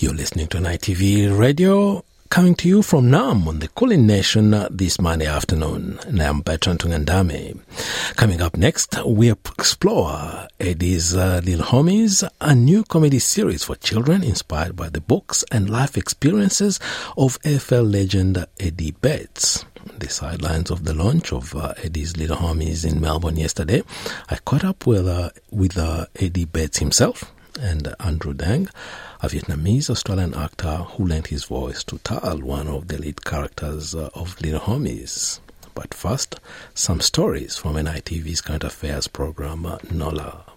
You're 0.00 0.14
listening 0.14 0.48
to 0.48 0.58
NITV 0.58 1.38
Radio 1.38 2.04
coming 2.28 2.56
to 2.56 2.68
you 2.68 2.82
from 2.82 3.04
Naarm 3.04 3.46
on 3.46 3.60
the 3.60 3.68
Kulin 3.68 4.04
Nation 4.08 4.50
this 4.68 5.00
Monday 5.00 5.26
afternoon. 5.26 6.00
And 6.08 6.20
I'm 6.20 6.40
Bertrand 6.40 6.80
Tungandame. 6.80 7.60
Coming 8.16 8.42
up 8.42 8.56
next, 8.56 9.00
we 9.06 9.30
explore 9.30 10.48
Eddie's 10.58 11.14
uh, 11.14 11.40
Little 11.44 11.66
Homies, 11.66 12.28
a 12.40 12.52
new 12.52 12.82
comedy 12.82 13.20
series 13.20 13.62
for 13.62 13.76
children 13.76 14.24
inspired 14.24 14.74
by 14.74 14.88
the 14.88 15.00
books 15.00 15.44
and 15.52 15.70
life 15.70 15.96
experiences 15.96 16.80
of 17.16 17.40
AFL 17.42 17.92
legend 17.92 18.44
Eddie 18.58 18.90
Betts 18.90 19.64
the 19.96 20.08
sidelines 20.08 20.70
of 20.70 20.84
the 20.84 20.94
launch 20.94 21.32
of 21.32 21.54
uh, 21.54 21.74
Eddie's 21.82 22.16
Little 22.16 22.36
Homies 22.36 22.84
in 22.84 23.00
Melbourne 23.00 23.36
yesterday. 23.36 23.82
I 24.28 24.36
caught 24.36 24.64
up 24.64 24.86
with 24.86 25.06
uh, 25.06 25.30
with 25.50 25.78
uh, 25.78 26.06
Eddie 26.16 26.44
Betts 26.44 26.78
himself 26.78 27.32
and 27.60 27.94
Andrew 28.00 28.34
Dang, 28.34 28.68
a 29.20 29.28
Vietnamese 29.28 29.90
Australian 29.90 30.34
actor 30.34 30.76
who 30.76 31.06
lent 31.06 31.28
his 31.28 31.44
voice 31.44 31.82
to 31.84 31.98
Tal, 31.98 32.40
one 32.40 32.68
of 32.68 32.88
the 32.88 32.98
lead 32.98 33.24
characters 33.24 33.94
uh, 33.94 34.10
of 34.14 34.40
Little 34.40 34.60
Homies. 34.60 35.40
But 35.74 35.94
first, 35.94 36.40
some 36.74 37.00
stories 37.00 37.56
from 37.56 37.74
NITV's 37.74 38.40
current 38.40 38.64
affairs 38.64 39.08
program, 39.08 39.66
uh, 39.66 39.78
NOLA. 39.90 40.47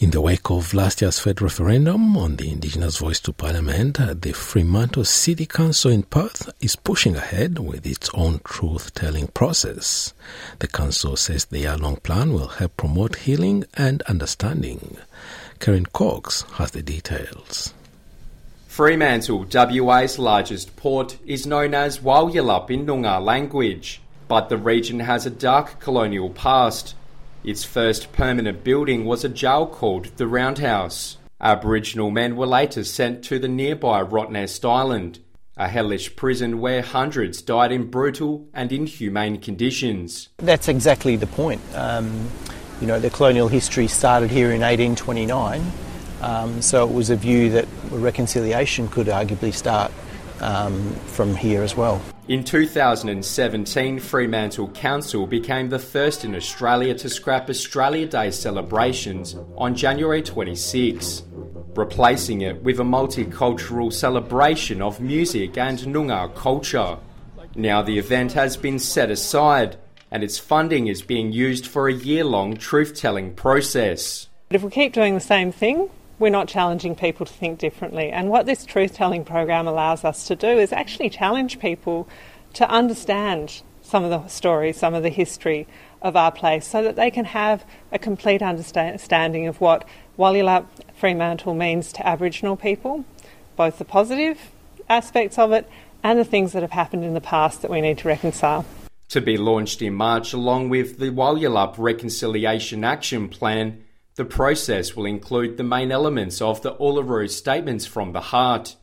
In 0.00 0.12
the 0.12 0.22
wake 0.22 0.50
of 0.50 0.72
last 0.72 1.02
year's 1.02 1.18
Fed 1.18 1.42
referendum 1.42 2.16
on 2.16 2.36
the 2.36 2.50
Indigenous 2.50 2.96
voice 2.96 3.20
to 3.20 3.34
Parliament, 3.34 4.00
uh, 4.00 4.14
the 4.18 4.32
Fremantle 4.32 5.04
City 5.04 5.44
Council 5.44 5.90
in 5.90 6.04
Perth 6.04 6.50
is 6.58 6.74
pushing 6.74 7.16
ahead 7.16 7.58
with 7.58 7.84
its 7.84 8.08
own 8.14 8.40
truth 8.42 8.94
telling 8.94 9.26
process. 9.26 10.14
The 10.60 10.68
council 10.68 11.16
says 11.16 11.44
the 11.44 11.58
year 11.58 11.76
long 11.76 11.96
plan 11.96 12.32
will 12.32 12.48
help 12.48 12.78
promote 12.78 13.16
healing 13.16 13.66
and 13.74 14.00
understanding. 14.04 14.96
Karen 15.58 15.84
Cox 15.84 16.46
has 16.52 16.70
the 16.70 16.82
details. 16.82 17.74
Fremantle, 18.68 19.44
WA's 19.52 20.18
largest 20.18 20.76
port, 20.76 21.18
is 21.26 21.46
known 21.46 21.74
as 21.74 21.98
Walyalup 21.98 22.70
in 22.70 22.86
Noongar 22.86 23.22
language, 23.22 24.00
but 24.28 24.48
the 24.48 24.56
region 24.56 25.00
has 25.00 25.26
a 25.26 25.30
dark 25.30 25.78
colonial 25.78 26.30
past 26.30 26.94
its 27.44 27.64
first 27.64 28.12
permanent 28.12 28.62
building 28.62 29.04
was 29.04 29.24
a 29.24 29.28
jail 29.28 29.66
called 29.66 30.06
the 30.16 30.26
Roundhouse. 30.26 31.16
Aboriginal 31.40 32.10
men 32.10 32.36
were 32.36 32.46
later 32.46 32.84
sent 32.84 33.24
to 33.24 33.38
the 33.38 33.48
nearby 33.48 34.02
Rottnest 34.02 34.68
Island, 34.68 35.20
a 35.56 35.68
hellish 35.68 36.14
prison 36.16 36.60
where 36.60 36.82
hundreds 36.82 37.40
died 37.40 37.72
in 37.72 37.90
brutal 37.90 38.46
and 38.52 38.70
inhumane 38.70 39.38
conditions. 39.38 40.28
That's 40.36 40.68
exactly 40.68 41.16
the 41.16 41.26
point. 41.26 41.62
Um, 41.74 42.28
you 42.80 42.86
know, 42.86 43.00
the 43.00 43.10
colonial 43.10 43.48
history 43.48 43.86
started 43.86 44.30
here 44.30 44.52
in 44.52 44.60
1829, 44.60 45.62
um, 46.20 46.60
so 46.60 46.86
it 46.86 46.94
was 46.94 47.08
a 47.08 47.16
view 47.16 47.50
that 47.50 47.66
reconciliation 47.90 48.88
could 48.88 49.06
arguably 49.06 49.52
start 49.52 49.92
um, 50.40 50.92
from 51.06 51.34
here 51.34 51.62
as 51.62 51.74
well. 51.76 52.02
In 52.30 52.44
2017, 52.44 53.98
Fremantle 53.98 54.68
Council 54.68 55.26
became 55.26 55.68
the 55.68 55.80
first 55.80 56.24
in 56.24 56.36
Australia 56.36 56.94
to 56.94 57.08
scrap 57.08 57.50
Australia 57.50 58.06
Day 58.06 58.30
celebrations 58.30 59.34
on 59.56 59.74
January 59.74 60.22
26, 60.22 61.24
replacing 61.74 62.42
it 62.42 62.62
with 62.62 62.78
a 62.78 62.84
multicultural 62.84 63.92
celebration 63.92 64.80
of 64.80 65.00
music 65.00 65.58
and 65.58 65.80
Noongar 65.80 66.32
culture. 66.36 66.98
Now 67.56 67.82
the 67.82 67.98
event 67.98 68.30
has 68.34 68.56
been 68.56 68.78
set 68.78 69.10
aside 69.10 69.76
and 70.12 70.22
its 70.22 70.38
funding 70.38 70.86
is 70.86 71.02
being 71.02 71.32
used 71.32 71.66
for 71.66 71.88
a 71.88 71.92
year 71.92 72.22
long 72.22 72.56
truth 72.56 72.94
telling 72.94 73.34
process. 73.34 74.28
If 74.50 74.62
we 74.62 74.70
keep 74.70 74.92
doing 74.92 75.14
the 75.14 75.20
same 75.20 75.50
thing, 75.50 75.90
we're 76.20 76.28
not 76.28 76.46
challenging 76.46 76.94
people 76.94 77.26
to 77.26 77.32
think 77.32 77.58
differently. 77.58 78.10
And 78.10 78.28
what 78.28 78.46
this 78.46 78.64
truth 78.64 78.94
telling 78.94 79.24
program 79.24 79.66
allows 79.66 80.04
us 80.04 80.28
to 80.28 80.36
do 80.36 80.46
is 80.46 80.70
actually 80.72 81.10
challenge 81.10 81.58
people 81.58 82.06
to 82.52 82.68
understand 82.70 83.62
some 83.82 84.04
of 84.04 84.10
the 84.10 84.28
stories, 84.28 84.76
some 84.76 84.94
of 84.94 85.02
the 85.02 85.08
history 85.08 85.66
of 86.02 86.16
our 86.16 86.30
place, 86.30 86.66
so 86.66 86.82
that 86.82 86.94
they 86.94 87.10
can 87.10 87.24
have 87.24 87.64
a 87.90 87.98
complete 87.98 88.42
understanding 88.42 89.46
of 89.46 89.60
what 89.60 89.88
Walyalup 90.18 90.66
Fremantle 90.94 91.54
means 91.54 91.92
to 91.94 92.06
Aboriginal 92.06 92.54
people, 92.54 93.04
both 93.56 93.78
the 93.78 93.84
positive 93.84 94.38
aspects 94.88 95.38
of 95.38 95.52
it 95.52 95.68
and 96.02 96.18
the 96.18 96.24
things 96.24 96.52
that 96.52 96.62
have 96.62 96.70
happened 96.70 97.04
in 97.04 97.14
the 97.14 97.20
past 97.20 97.62
that 97.62 97.70
we 97.70 97.80
need 97.80 97.96
to 97.98 98.08
reconcile. 98.08 98.66
To 99.08 99.20
be 99.20 99.38
launched 99.38 99.80
in 99.80 99.94
March 99.94 100.34
along 100.34 100.68
with 100.68 100.98
the 100.98 101.10
Walyalup 101.10 101.74
Reconciliation 101.78 102.84
Action 102.84 103.28
Plan, 103.28 103.82
the 104.20 104.24
process 104.26 104.94
will 104.94 105.06
include 105.06 105.56
the 105.56 105.64
main 105.64 105.90
elements 105.90 106.42
of 106.42 106.60
the 106.60 106.74
Uluru 106.74 107.26
Statements 107.30 107.86
from 107.86 108.12
the 108.12 108.20
Heart 108.20 108.76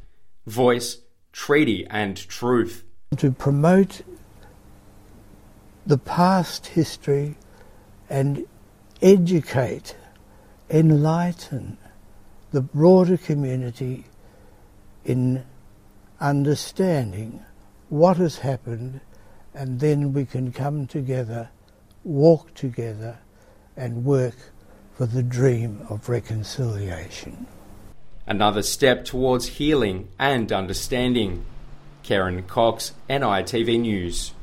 voice, 0.47 0.97
treaty, 1.31 1.85
and 1.91 2.17
truth. 2.17 2.83
To 3.17 3.31
promote 3.31 4.01
the 5.85 5.99
past 5.99 6.65
history 6.65 7.35
and 8.09 8.47
educate, 8.99 9.95
enlighten 10.71 11.77
the 12.51 12.61
broader 12.61 13.17
community 13.17 14.05
in 15.05 15.45
understanding 16.19 17.45
what 17.89 18.17
has 18.17 18.39
happened, 18.39 19.01
and 19.53 19.79
then 19.81 20.13
we 20.13 20.25
can 20.25 20.51
come 20.51 20.87
together, 20.87 21.51
walk 22.03 22.55
together, 22.55 23.19
and 23.75 24.03
work 24.03 24.33
for 24.97 25.05
the 25.05 25.21
dream 25.21 25.85
of 25.89 26.09
reconciliation. 26.09 27.45
Another 28.25 28.63
step 28.63 29.05
towards 29.05 29.45
healing 29.45 30.07
and 30.17 30.51
understanding. 30.51 31.45
Karen 32.01 32.41
Cox, 32.43 32.93
NITV 33.07 33.79
News. 33.79 34.33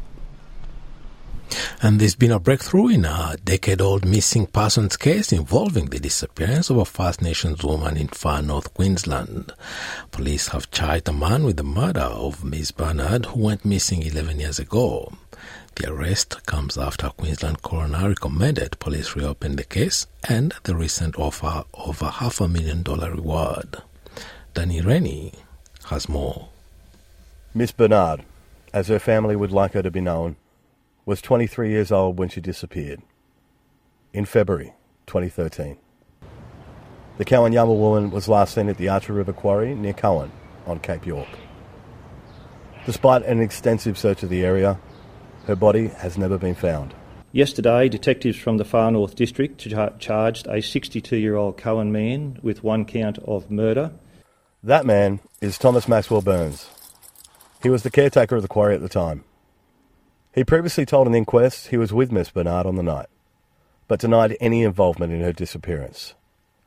And 1.83 2.01
there's 2.01 2.15
been 2.15 2.31
a 2.31 2.39
breakthrough 2.39 2.89
in 2.89 3.05
a 3.05 3.37
decade 3.45 3.81
old 3.81 4.05
missing 4.05 4.47
persons 4.47 4.97
case 4.97 5.33
involving 5.33 5.87
the 5.87 5.99
disappearance 5.99 6.71
of 6.71 6.77
a 6.77 6.85
First 6.85 7.21
Nations 7.21 7.65
woman 7.65 7.97
in 7.97 8.09
far 8.09 8.41
north 8.41 8.73
Queensland. 8.75 9.53
Police 10.13 10.49
have 10.49 10.71
charged 10.71 11.09
a 11.09 11.13
man 11.13 11.45
with 11.45 11.57
the 11.57 11.65
murder 11.65 12.01
of 12.01 12.45
Ms. 12.45 12.71
Bernard, 12.71 13.27
who 13.27 13.41
went 13.41 13.65
missing 13.65 14.03
11 14.03 14.39
years 14.39 14.61
ago. 14.61 15.13
The 15.77 15.91
arrest 15.91 16.47
comes 16.47 16.79
after 16.79 17.09
Queensland 17.11 17.63
coroner 17.63 18.09
recommended 18.09 18.79
police 18.79 19.17
reopen 19.17 19.57
the 19.57 19.65
case 19.65 20.07
and 20.29 20.55
the 20.63 20.77
recent 20.77 21.19
offer 21.19 21.65
of 21.75 22.01
a 22.01 22.11
half 22.13 22.41
a 22.41 22.47
million 22.47 22.85
dollar 22.85 23.11
reward. 23.11 23.83
Danny 24.55 24.81
Rennie 24.81 25.33
has 25.87 26.09
more. 26.09 26.49
Miss 27.53 27.73
Bernard, 27.73 28.25
as 28.73 28.87
her 28.87 29.01
family 29.01 29.35
would 29.35 29.51
like 29.51 29.73
her 29.73 29.83
to 29.83 29.91
be 29.91 30.01
known, 30.01 30.37
was 31.07 31.21
23 31.21 31.71
years 31.71 31.91
old 31.91 32.19
when 32.19 32.29
she 32.29 32.41
disappeared 32.41 33.03
in 34.13 34.25
February 34.25 34.75
2013. 35.07 35.77
The 37.19 37.25
Cowan 37.25 37.53
Yamba 37.53 37.77
woman 37.77 38.11
was 38.11 38.29
last 38.29 38.55
seen 38.55 38.69
at 38.69 38.77
the 38.77 38.89
Archer 38.89 39.13
River 39.13 39.33
Quarry 39.33 39.75
near 39.75 39.93
Coen 39.93 40.31
on 40.67 40.79
Cape 40.79 41.05
York. 41.05 41.29
Despite 42.87 43.25
an 43.25 43.41
extensive 43.41 43.99
search 43.99 44.23
of 44.23 44.29
the 44.29 44.45
area, 44.45 44.79
her 45.47 45.57
body 45.57 45.89
has 45.89 46.19
never 46.19 46.39
been 46.39 46.55
found. 46.55 46.95
Yesterday, 47.33 47.89
detectives 47.89 48.39
from 48.39 48.59
the 48.59 48.65
Far 48.65 48.93
North 48.93 49.17
District 49.17 49.59
charged 49.99 50.47
a 50.47 50.63
62 50.63 51.17
year 51.17 51.35
old 51.35 51.57
Coen 51.57 51.91
man 51.91 52.39
with 52.43 52.63
one 52.63 52.85
count 52.85 53.19
of 53.19 53.51
murder. 53.51 53.91
That 54.63 54.87
man 54.87 55.21
is 55.41 55.59
Thomas 55.59 55.89
Maxwell 55.89 56.23
Burns. 56.23 56.71
He 57.63 57.71
was 57.71 57.83
the 57.83 57.91
caretaker 57.91 58.37
of 58.37 58.43
the 58.43 58.49
quarry 58.49 58.75
at 58.75 58.83
the 58.83 58.89
time. 58.89 59.25
He 60.33 60.45
previously 60.45 60.87
told 60.87 61.07
an 61.07 61.15
inquest 61.15 61.69
he 61.69 61.77
was 61.77 61.93
with 61.93 62.13
Miss 62.13 62.31
Bernard 62.31 62.67
on 62.67 62.77
the 62.77 62.83
night, 62.83 63.07
but 63.89 64.01
denied 64.01 64.37
any 64.41 64.63
involvement 64.63 65.13
in 65.13 65.21
her 65.21 65.33
disappearance, 65.33 66.15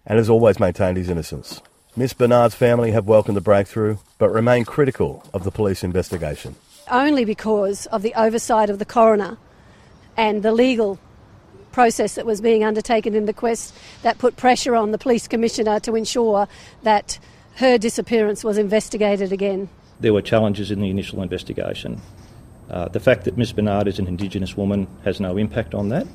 and 0.05 0.17
has 0.17 0.29
always 0.29 0.59
maintained 0.59 0.97
his 0.97 1.09
innocence. 1.09 1.61
Miss 1.95 2.13
Bernard's 2.13 2.55
family 2.55 2.91
have 2.91 3.07
welcomed 3.07 3.37
the 3.37 3.41
breakthrough, 3.41 3.97
but 4.17 4.29
remain 4.29 4.65
critical 4.65 5.23
of 5.33 5.43
the 5.43 5.51
police 5.51 5.83
investigation 5.83 6.55
only 6.89 7.25
because 7.25 7.85
of 7.87 8.01
the 8.01 8.13
oversight 8.15 8.69
of 8.69 8.79
the 8.79 8.85
coroner 8.85 9.37
and 10.15 10.43
the 10.43 10.51
legal 10.51 10.99
process 11.71 12.15
that 12.15 12.25
was 12.25 12.41
being 12.41 12.63
undertaken 12.63 13.13
in 13.13 13.25
the 13.25 13.33
quest 13.33 13.73
that 14.01 14.17
put 14.17 14.35
pressure 14.35 14.75
on 14.75 14.91
the 14.91 14.97
police 14.97 15.27
commissioner 15.27 15.79
to 15.79 15.95
ensure 15.95 16.47
that 16.83 17.19
her 17.57 17.77
disappearance 17.77 18.43
was 18.43 18.57
investigated 18.57 19.31
again. 19.31 19.69
There 19.99 20.13
were 20.13 20.21
challenges 20.21 20.71
in 20.71 20.81
the 20.81 20.89
initial 20.89 21.21
investigation. 21.21 22.01
Uh, 22.69 22.87
the 22.87 22.99
fact 22.99 23.25
that 23.25 23.37
Miss 23.37 23.51
Bernard 23.51 23.87
is 23.87 23.99
an 23.99 24.07
Indigenous 24.07 24.57
woman 24.57 24.87
has 25.03 25.19
no 25.19 25.37
impact 25.37 25.73
on 25.73 25.89
that, 25.89 26.07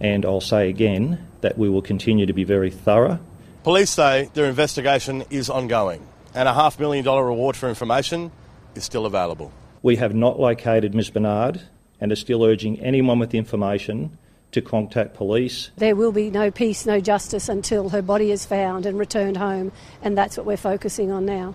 and 0.00 0.24
I'll 0.24 0.40
say 0.40 0.68
again 0.68 1.26
that 1.42 1.56
we 1.56 1.68
will 1.68 1.82
continue 1.82 2.26
to 2.26 2.32
be 2.32 2.44
very 2.44 2.70
thorough. 2.70 3.20
Police 3.64 3.90
say 3.90 4.30
their 4.34 4.46
investigation 4.46 5.24
is 5.30 5.48
ongoing, 5.48 6.06
and 6.34 6.48
a 6.48 6.54
half 6.54 6.80
million 6.80 7.04
dollar 7.04 7.24
reward 7.24 7.54
for 7.54 7.68
information 7.68 8.32
is 8.74 8.84
still 8.84 9.06
available. 9.06 9.52
We 9.82 9.96
have 9.96 10.14
not 10.14 10.38
located 10.38 10.94
Ms 10.94 11.10
Bernard 11.10 11.60
and 12.00 12.12
are 12.12 12.16
still 12.16 12.44
urging 12.44 12.80
anyone 12.80 13.18
with 13.18 13.34
information 13.34 14.16
to 14.52 14.60
contact 14.60 15.14
police. 15.14 15.70
There 15.76 15.96
will 15.96 16.12
be 16.12 16.30
no 16.30 16.50
peace, 16.50 16.86
no 16.86 17.00
justice 17.00 17.48
until 17.48 17.88
her 17.88 18.02
body 18.02 18.30
is 18.30 18.46
found 18.46 18.86
and 18.86 18.98
returned 18.98 19.38
home, 19.38 19.72
and 20.02 20.16
that's 20.16 20.36
what 20.36 20.46
we're 20.46 20.56
focusing 20.56 21.10
on 21.10 21.24
now. 21.24 21.54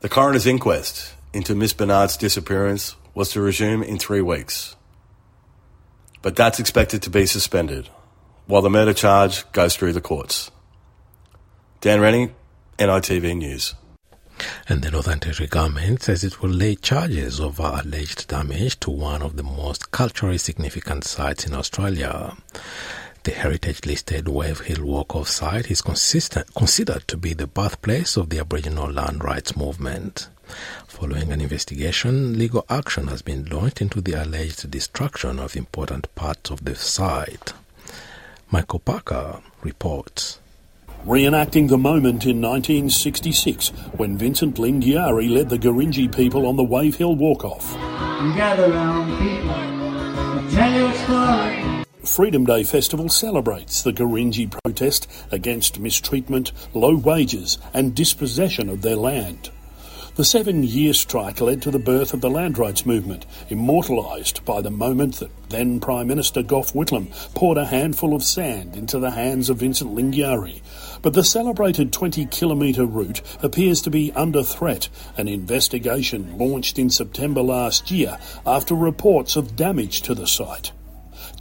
The 0.00 0.08
coroner's 0.08 0.46
inquest 0.46 1.14
into 1.32 1.54
Miss 1.54 1.72
Bernard's 1.72 2.16
disappearance 2.16 2.96
was 3.14 3.30
to 3.30 3.40
resume 3.40 3.82
in 3.82 3.98
three 3.98 4.20
weeks. 4.20 4.76
But 6.20 6.36
that's 6.36 6.60
expected 6.60 7.02
to 7.02 7.10
be 7.10 7.26
suspended 7.26 7.88
while 8.46 8.62
the 8.62 8.70
murder 8.70 8.92
charge 8.92 9.50
goes 9.52 9.76
through 9.76 9.92
the 9.92 10.00
courts. 10.00 10.50
Dan 11.80 12.00
Rennie, 12.00 12.32
NITV 12.78 13.36
News. 13.36 13.74
And 14.68 14.82
the 14.82 14.90
Northern 14.90 15.20
Territory 15.20 15.48
government 15.48 16.02
says 16.02 16.24
it 16.24 16.40
will 16.42 16.50
lay 16.50 16.74
charges 16.74 17.40
over 17.40 17.62
alleged 17.62 18.28
damage 18.28 18.78
to 18.80 18.90
one 18.90 19.22
of 19.22 19.36
the 19.36 19.42
most 19.42 19.90
culturally 19.90 20.38
significant 20.38 21.04
sites 21.04 21.46
in 21.46 21.54
Australia. 21.54 22.36
The 23.24 23.30
heritage 23.30 23.86
listed 23.86 24.26
Wave 24.26 24.60
Hill 24.60 24.84
Walk 24.84 25.14
Off 25.14 25.28
site 25.28 25.70
is 25.70 25.80
considered 25.80 27.06
to 27.06 27.16
be 27.16 27.34
the 27.34 27.46
birthplace 27.46 28.16
of 28.16 28.30
the 28.30 28.40
Aboriginal 28.40 28.90
land 28.90 29.22
rights 29.22 29.56
movement. 29.56 30.28
Following 30.88 31.32
an 31.32 31.40
investigation, 31.40 32.36
legal 32.36 32.66
action 32.68 33.06
has 33.06 33.22
been 33.22 33.44
launched 33.44 33.80
into 33.80 34.00
the 34.00 34.20
alleged 34.20 34.68
destruction 34.70 35.38
of 35.38 35.56
important 35.56 36.12
parts 36.16 36.50
of 36.50 36.64
the 36.64 36.74
site. 36.74 37.52
Michael 38.50 38.80
Parker 38.80 39.40
reports 39.62 40.40
reenacting 41.04 41.68
the 41.68 41.78
moment 41.78 42.24
in 42.26 42.40
1966 42.40 43.70
when 43.96 44.16
Vincent 44.16 44.56
Lingiari 44.56 45.28
led 45.28 45.48
the 45.48 45.58
Gurindji 45.58 46.14
people 46.14 46.46
on 46.46 46.56
the 46.56 46.62
Wave 46.62 46.96
Hill 46.96 47.16
walk-off. 47.16 47.74
Gather 48.36 48.70
round 48.70 49.18
people, 49.18 50.50
tell 50.50 50.72
your 50.72 50.92
story. 50.92 51.84
Freedom 52.04 52.44
Day 52.44 52.62
Festival 52.62 53.08
celebrates 53.08 53.82
the 53.82 53.92
Gurindji 53.92 54.50
protest 54.62 55.08
against 55.32 55.80
mistreatment, 55.80 56.52
low 56.74 56.96
wages 56.96 57.58
and 57.74 57.94
dispossession 57.94 58.68
of 58.68 58.82
their 58.82 58.96
land. 58.96 59.50
The 60.14 60.24
seven 60.26 60.62
year 60.62 60.92
strike 60.92 61.40
led 61.40 61.62
to 61.62 61.70
the 61.70 61.78
birth 61.78 62.12
of 62.12 62.20
the 62.20 62.28
land 62.28 62.58
rights 62.58 62.84
movement, 62.84 63.24
immortalised 63.48 64.44
by 64.44 64.60
the 64.60 64.70
moment 64.70 65.20
that 65.20 65.30
then 65.48 65.80
Prime 65.80 66.06
Minister 66.06 66.42
Gough 66.42 66.74
Whitlam 66.74 67.08
poured 67.34 67.56
a 67.56 67.64
handful 67.64 68.14
of 68.14 68.22
sand 68.22 68.76
into 68.76 68.98
the 68.98 69.12
hands 69.12 69.48
of 69.48 69.56
Vincent 69.56 69.94
Lingiari. 69.94 70.60
But 71.02 71.14
the 71.14 71.24
celebrated 71.24 71.92
20 71.92 72.26
kilometre 72.26 72.86
route 72.86 73.20
appears 73.42 73.82
to 73.82 73.90
be 73.90 74.12
under 74.12 74.42
threat. 74.42 74.88
An 75.16 75.28
investigation 75.28 76.38
launched 76.38 76.78
in 76.78 76.90
September 76.90 77.42
last 77.42 77.90
year 77.90 78.18
after 78.46 78.74
reports 78.74 79.36
of 79.36 79.56
damage 79.56 80.02
to 80.02 80.14
the 80.14 80.26
site. 80.26 80.72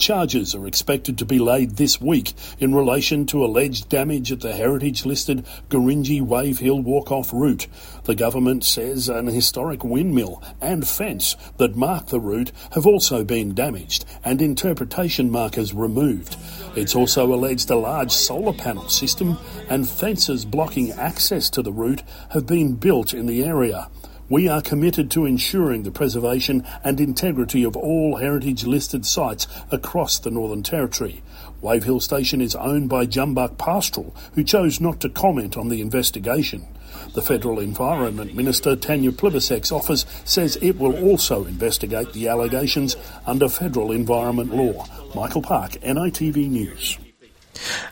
Charges 0.02 0.56
are 0.56 0.66
expected 0.66 1.20
to 1.20 1.26
be 1.26 1.38
laid 1.38 1.78
this 1.78 2.02
week 2.02 2.34
in 2.58 2.74
relation 2.74 3.28
to 3.28 3.46
alleged 3.46 3.88
damage 3.88 4.32
at 4.32 4.40
the 4.40 4.52
heritage 4.52 5.06
listed 5.06 5.46
Gurindji 5.70 6.24
Wave 6.24 6.58
Hill 6.58 6.82
walk 6.82 7.12
off 7.12 7.32
route. 7.32 7.68
The 8.06 8.16
government 8.16 8.64
says 8.64 9.10
an 9.10 9.28
historic 9.28 9.84
windmill 9.84 10.42
and 10.60 10.88
fence 10.88 11.36
that 11.58 11.76
mark 11.76 12.08
the 12.08 12.20
route 12.20 12.52
have 12.74 12.88
also 12.88 13.24
been 13.24 13.54
damaged 13.54 14.06
and 14.26 14.42
interpretation 14.42 15.30
markers 15.30 15.72
removed. 15.72 16.36
It's 16.76 16.96
also 16.96 17.32
alleged 17.32 17.70
a 17.70 17.76
large 17.76 18.12
solar 18.12 18.54
panel 18.54 18.90
system 18.90 19.38
and 19.70 19.88
fences 19.88 20.46
blocking 20.46 20.92
access 20.94 21.48
to 21.52 21.62
the 21.62 21.72
route 21.72 22.02
have 22.32 22.48
been 22.48 22.74
built 22.74 23.14
in 23.14 23.28
the 23.28 23.44
area. 23.44 23.88
We 24.32 24.48
are 24.48 24.62
committed 24.62 25.12
to 25.12 25.26
ensuring 25.26 25.84
the 25.84 25.92
preservation 25.92 26.66
and 26.86 27.02
integrity 27.02 27.66
of 27.66 27.76
all 27.76 28.16
heritage 28.16 28.64
listed 28.64 29.06
sites 29.06 29.46
across 29.72 30.20
the 30.20 30.32
Northern 30.32 30.64
Territory. 30.64 31.22
Wave 31.60 31.84
Hill 31.84 32.00
Station 32.00 32.40
is 32.40 32.56
owned 32.56 32.88
by 32.88 33.08
Jumbuck 33.08 33.58
Pastoral, 33.58 34.16
who 34.34 34.46
chose 34.46 34.80
not 34.80 35.02
to 35.02 35.10
comment 35.10 35.58
on 35.58 35.68
the 35.68 35.82
investigation. 35.82 36.66
The 37.14 37.22
Federal 37.22 37.60
Environment 37.60 38.34
Minister 38.34 38.78
Tanya 38.78 39.12
Plibersek's 39.12 39.70
office 39.70 40.06
says 40.24 40.58
it 40.62 40.80
will 40.80 40.98
also 41.04 41.44
investigate 41.44 42.14
the 42.14 42.30
allegations 42.30 42.96
under 43.26 43.50
federal 43.50 43.92
environment 43.92 44.56
law. 44.56 44.86
Michael 45.14 45.42
Park, 45.42 45.72
NITV 45.82 46.50
News. 46.50 46.98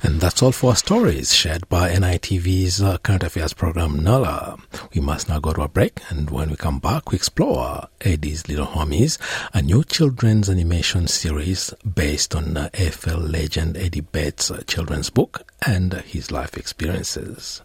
And 0.04 0.22
that's 0.22 0.42
all 0.42 0.52
for 0.52 0.72
our 0.72 0.76
stories 0.76 1.34
shared 1.34 1.68
by 1.70 1.90
NITV's 1.92 2.82
uh, 2.82 2.98
current 3.00 3.24
affairs 3.24 3.54
program, 3.54 4.00
Nala. 4.00 4.58
We 4.94 5.02
must 5.02 5.30
now 5.30 5.40
go 5.40 5.54
to 5.54 5.62
a 5.62 5.68
break, 5.68 6.02
and 6.10 6.30
when 6.30 6.50
we 6.50 6.56
come 6.56 6.80
back, 6.80 7.12
we 7.12 7.16
explore 7.16 7.88
Eddie's 8.02 8.48
Little 8.48 8.68
Homies, 8.68 9.18
a 9.54 9.62
new 9.62 9.84
children's 9.84 10.50
animation 10.50 11.08
series 11.08 11.74
based 11.96 12.36
on 12.36 12.58
uh, 12.58 12.70
AFL 12.74 13.32
legend 13.32 13.78
Eddie 13.78 14.02
Betts' 14.02 14.52
uh, 14.52 14.62
children's 14.68 15.10
book 15.10 15.52
and 15.66 15.94
his 15.94 16.32
life 16.32 16.58
experiences. 16.58 17.62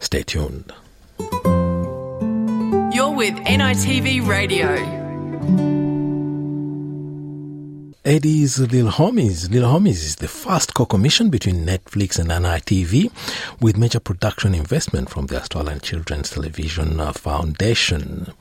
Stay 0.00 0.22
tuned. 0.22 0.72
You're 2.92 3.10
with 3.14 3.34
NITV 3.34 4.26
Radio. 4.26 5.85
Eddie's 8.06 8.60
Little 8.60 8.92
Homies. 8.92 9.50
Little 9.50 9.72
Homies 9.72 10.04
is 10.04 10.14
the 10.14 10.28
first 10.28 10.74
co-commission 10.74 11.28
between 11.28 11.66
Netflix 11.66 12.20
and 12.20 12.30
NITV 12.30 13.10
with 13.60 13.76
major 13.76 13.98
production 13.98 14.54
investment 14.54 15.10
from 15.10 15.26
the 15.26 15.40
Australian 15.40 15.80
Children's 15.80 16.30
Television 16.30 17.00
Foundation. 17.14 18.32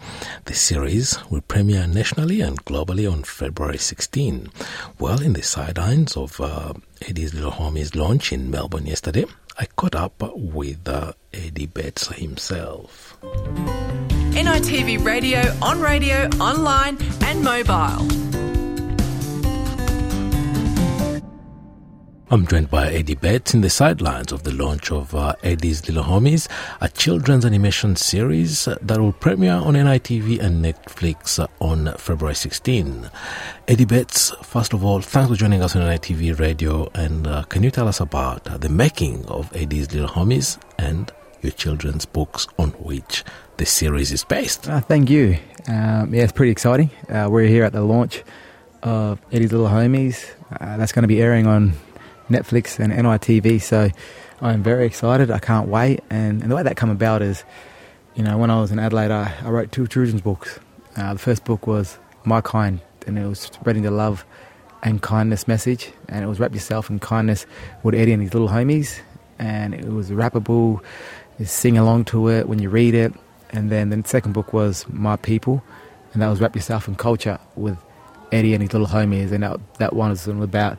The 0.46 0.54
series 0.54 1.18
will 1.32 1.42
premiere 1.42 1.88
nationally 1.88 2.42
and 2.42 2.64
globally 2.64 3.12
on 3.12 3.24
February 3.24 3.80
16. 3.80 4.52
Well, 5.00 5.20
in 5.20 5.34
the 5.34 5.42
sidelines 5.42 6.16
of 6.16 6.40
uh, 6.40 6.74
Eddie's 7.02 7.34
Little 7.34 7.54
Homies 7.54 7.96
launch 7.96 8.32
in 8.32 8.52
Melbourne 8.52 8.86
yesterday, 8.86 9.26
I 9.58 9.66
caught 9.66 9.96
up 9.96 10.22
with 10.36 10.88
uh, 10.88 11.14
Eddie 11.34 11.66
Betts 11.66 12.10
himself. 12.10 13.18
NITV 14.36 15.04
Radio, 15.04 15.42
on 15.64 15.82
radio, 15.82 16.28
online, 16.40 17.00
and 17.24 17.44
mobile. 17.44 18.25
I'm 22.32 22.48
joined 22.48 22.72
by 22.72 22.92
Eddie 22.92 23.14
Betts 23.14 23.54
in 23.54 23.62
the 23.62 23.70
sidelines 23.70 24.32
of 24.32 24.42
the 24.42 24.52
launch 24.52 24.92
of 24.92 25.14
uh, 25.14 25.36
Eddie's 25.44 25.88
Little 25.88 26.06
Homies, 26.06 26.48
a 26.82 26.90
children's 26.90 27.46
animation 27.46 27.96
series 27.96 28.66
that 28.66 29.00
will 29.00 29.14
premiere 29.14 29.54
on 29.54 29.76
NITV 29.76 30.40
and 30.40 30.66
Netflix 30.66 31.48
on 31.60 31.94
February 32.00 32.34
16. 32.34 33.12
Eddie 33.68 33.86
Betts, 33.86 34.32
first 34.42 34.74
of 34.74 34.84
all, 34.84 35.02
thanks 35.02 35.30
for 35.30 35.36
joining 35.36 35.62
us 35.62 35.76
on 35.76 35.84
NITV 35.84 36.40
Radio. 36.40 36.90
And 36.96 37.28
uh, 37.28 37.44
can 37.44 37.62
you 37.62 37.70
tell 37.70 37.88
us 37.88 38.00
about 38.00 38.44
the 38.60 38.70
making 38.70 39.24
of 39.28 39.56
Eddie's 39.56 39.94
Little 39.94 40.10
Homies 40.10 40.60
and 40.80 41.12
your 41.44 41.52
children's 41.52 42.08
books 42.08 42.48
on 42.58 42.70
which 42.72 43.24
the 43.58 43.68
series 43.68 44.12
is 44.12 44.24
based? 44.24 44.68
Uh, 44.68 44.82
thank 44.82 45.12
you. 45.12 45.38
Um, 45.68 46.12
yeah, 46.12 46.24
it's 46.24 46.32
pretty 46.32 46.52
exciting. 46.52 46.90
Uh, 47.08 47.28
we're 47.30 47.46
here 47.46 47.66
at 47.66 47.74
the 47.74 47.84
launch 47.84 48.24
of 48.82 49.22
Eddie's 49.32 49.52
Little 49.52 49.68
Homies. 49.68 50.28
Uh, 50.60 50.76
that's 50.78 50.92
going 50.92 51.04
to 51.04 51.08
be 51.08 51.22
airing 51.22 51.46
on 51.46 51.74
Netflix 52.30 52.80
and 52.80 52.92
NITV. 52.92 53.62
So 53.62 53.90
I'm 54.42 54.64
very 54.64 54.86
excited. 54.86 55.32
I 55.32 55.40
can't 55.40 55.68
wait. 55.68 56.02
And, 56.10 56.42
and 56.42 56.52
the 56.52 56.56
way 56.56 56.64
that 56.64 56.76
come 56.76 56.90
about 56.90 57.22
is, 57.22 57.44
you 58.16 58.24
know, 58.24 58.38
when 58.38 58.50
I 58.50 58.60
was 58.60 58.72
in 58.72 58.80
Adelaide, 58.80 59.12
I, 59.12 59.34
I 59.44 59.50
wrote 59.50 59.72
two 59.72 59.88
children's 59.88 60.22
books. 60.22 60.60
Uh, 60.96 61.14
the 61.14 61.20
first 61.20 61.46
book 61.46 61.68
was 61.68 61.98
My 62.24 62.42
Kind, 62.42 62.80
and 63.06 63.18
it 63.20 63.28
was 63.28 63.40
spreading 63.40 63.84
the 63.84 63.92
love 63.92 64.26
and 64.84 65.02
kindness 65.02 65.48
message. 65.48 65.92
And 66.08 66.24
it 66.24 66.28
was 66.28 66.40
wrap 66.40 66.54
yourself 66.54 66.90
in 66.90 67.00
kindness 67.00 67.46
with 67.84 67.96
Eddie 67.96 68.14
and 68.14 68.22
his 68.22 68.34
little 68.34 68.50
homies. 68.50 69.00
And 69.40 69.74
it 69.74 69.90
was 69.90 70.12
rappable. 70.12 70.82
You 71.38 71.46
sing 71.46 71.78
along 71.78 72.06
to 72.06 72.30
it 72.30 72.48
when 72.48 72.60
you 72.60 72.70
read 72.70 72.94
it. 72.94 73.14
And 73.50 73.70
then 73.70 73.90
the 73.90 74.04
second 74.08 74.34
book 74.34 74.54
was 74.54 74.88
My 74.90 75.16
People, 75.18 75.64
and 76.14 76.22
that 76.22 76.30
was 76.30 76.42
wrap 76.42 76.56
yourself 76.56 76.88
in 76.88 76.96
culture 76.96 77.40
with 77.56 77.78
Eddie 78.32 78.54
and 78.54 78.62
his 78.62 78.74
little 78.74 78.88
homies. 78.88 79.32
And 79.32 79.44
that, 79.44 79.60
that 79.78 79.94
one 79.94 80.10
was 80.10 80.28
about 80.28 80.78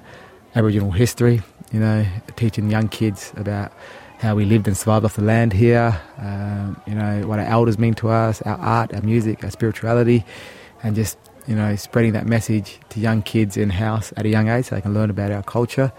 Aboriginal 0.57 0.91
history, 0.91 1.43
you 1.71 1.79
know, 1.79 2.07
teaching 2.37 2.71
young 2.71 2.89
kids 2.89 3.31
about 3.37 3.71
how 4.21 4.35
we 4.35 4.47
lived 4.47 4.67
and 4.67 4.75
survived 4.75 5.05
off 5.05 5.17
the 5.17 5.23
land 5.23 5.53
here, 5.53 6.01
um, 6.17 6.81
you 6.87 6.95
know, 6.95 7.27
what 7.27 7.39
our 7.39 7.45
elders 7.45 7.79
mean 7.79 7.93
to 7.93 8.09
us, 8.09 8.41
our 8.43 8.57
art, 8.57 8.95
our 8.95 9.03
music, 9.03 9.45
our 9.45 9.51
spirituality, 9.51 10.25
and 10.83 10.97
just, 10.97 11.19
you 11.47 11.55
know, 11.55 11.77
spreading 11.77 12.13
that 12.13 12.25
message 12.25 12.81
to 12.89 12.99
young 12.99 13.21
kids 13.21 13.59
in 13.59 13.69
house 13.69 14.15
at 14.17 14.25
a 14.25 14.31
young 14.31 14.49
age 14.49 14.65
so 14.65 14.75
they 14.75 14.81
can 14.81 14.95
learn 14.95 15.11
about 15.11 15.31
our 15.31 15.43
culture. 15.43 15.93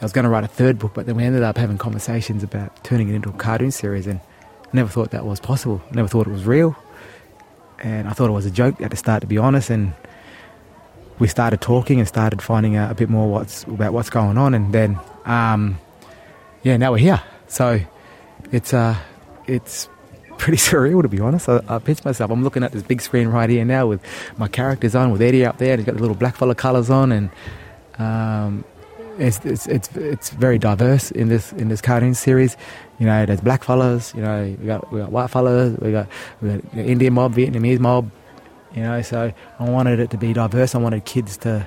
I 0.00 0.04
was 0.04 0.12
going 0.12 0.24
to 0.24 0.30
write 0.30 0.44
a 0.44 0.48
third 0.48 0.78
book, 0.78 0.94
but 0.94 1.04
then 1.04 1.16
we 1.16 1.24
ended 1.24 1.42
up 1.42 1.58
having 1.58 1.76
conversations 1.76 2.42
about 2.42 2.82
turning 2.82 3.10
it 3.10 3.14
into 3.14 3.28
a 3.28 3.34
cartoon 3.34 3.70
series, 3.70 4.06
and 4.06 4.18
I 4.64 4.68
never 4.72 4.88
thought 4.88 5.10
that 5.10 5.26
was 5.26 5.40
possible. 5.40 5.82
I 5.90 5.94
never 5.94 6.08
thought 6.08 6.26
it 6.26 6.32
was 6.32 6.46
real, 6.46 6.74
and 7.80 8.08
I 8.08 8.12
thought 8.12 8.30
it 8.30 8.32
was 8.32 8.46
a 8.46 8.50
joke 8.50 8.80
at 8.80 8.90
the 8.90 8.96
start, 8.96 9.20
to 9.20 9.26
be 9.26 9.36
honest, 9.36 9.68
and 9.68 9.92
we 11.22 11.28
started 11.28 11.60
talking 11.60 12.00
and 12.00 12.08
started 12.08 12.42
finding 12.42 12.74
out 12.74 12.90
a 12.90 12.96
bit 12.96 13.08
more 13.08 13.30
what's 13.30 13.62
about 13.62 13.92
what's 13.92 14.10
going 14.10 14.36
on, 14.36 14.54
and 14.54 14.74
then 14.74 14.98
um, 15.24 15.78
yeah, 16.64 16.76
now 16.76 16.90
we're 16.90 16.98
here. 16.98 17.22
So 17.46 17.78
it's 18.50 18.74
uh, 18.74 18.96
it's 19.46 19.88
pretty 20.36 20.58
surreal 20.68 21.00
to 21.00 21.08
be 21.08 21.20
honest. 21.20 21.48
I, 21.48 21.60
I 21.68 21.78
pinch 21.78 22.04
myself. 22.04 22.32
I'm 22.32 22.42
looking 22.42 22.64
at 22.64 22.72
this 22.72 22.82
big 22.82 23.00
screen 23.00 23.28
right 23.28 23.48
here 23.48 23.64
now 23.64 23.86
with 23.86 24.02
my 24.36 24.48
characters 24.48 24.96
on, 24.96 25.12
with 25.12 25.22
Eddie 25.22 25.46
up 25.46 25.58
there, 25.58 25.74
and 25.74 25.80
he's 25.80 25.86
got 25.86 25.94
the 25.94 26.00
little 26.00 26.16
blackfella 26.16 26.56
colours 26.56 26.90
on, 26.90 27.12
and 27.12 27.30
um, 27.98 28.64
it's, 29.16 29.38
it's 29.44 29.68
it's 29.68 29.94
it's 29.94 30.30
very 30.30 30.58
diverse 30.58 31.12
in 31.12 31.28
this 31.28 31.52
in 31.52 31.68
this 31.68 31.80
cartoon 31.80 32.14
series. 32.14 32.56
You 32.98 33.06
know, 33.06 33.26
there's 33.26 33.40
black 33.40 33.62
fellas. 33.62 34.12
You 34.12 34.22
know, 34.22 34.56
we 34.58 34.66
got 34.66 34.92
we 34.92 34.98
got 34.98 35.12
white 35.12 35.30
fellas. 35.30 35.78
We 35.78 35.92
got 35.92 36.08
we 36.40 36.48
got 36.48 36.74
Indian 36.74 37.12
mob, 37.12 37.34
Vietnamese 37.34 37.78
mob, 37.78 38.10
you 38.74 38.82
know, 38.82 39.02
so 39.02 39.32
I 39.58 39.64
wanted 39.64 40.00
it 40.00 40.10
to 40.10 40.18
be 40.18 40.32
diverse. 40.32 40.74
I 40.74 40.78
wanted 40.78 41.04
kids 41.04 41.36
to, 41.38 41.66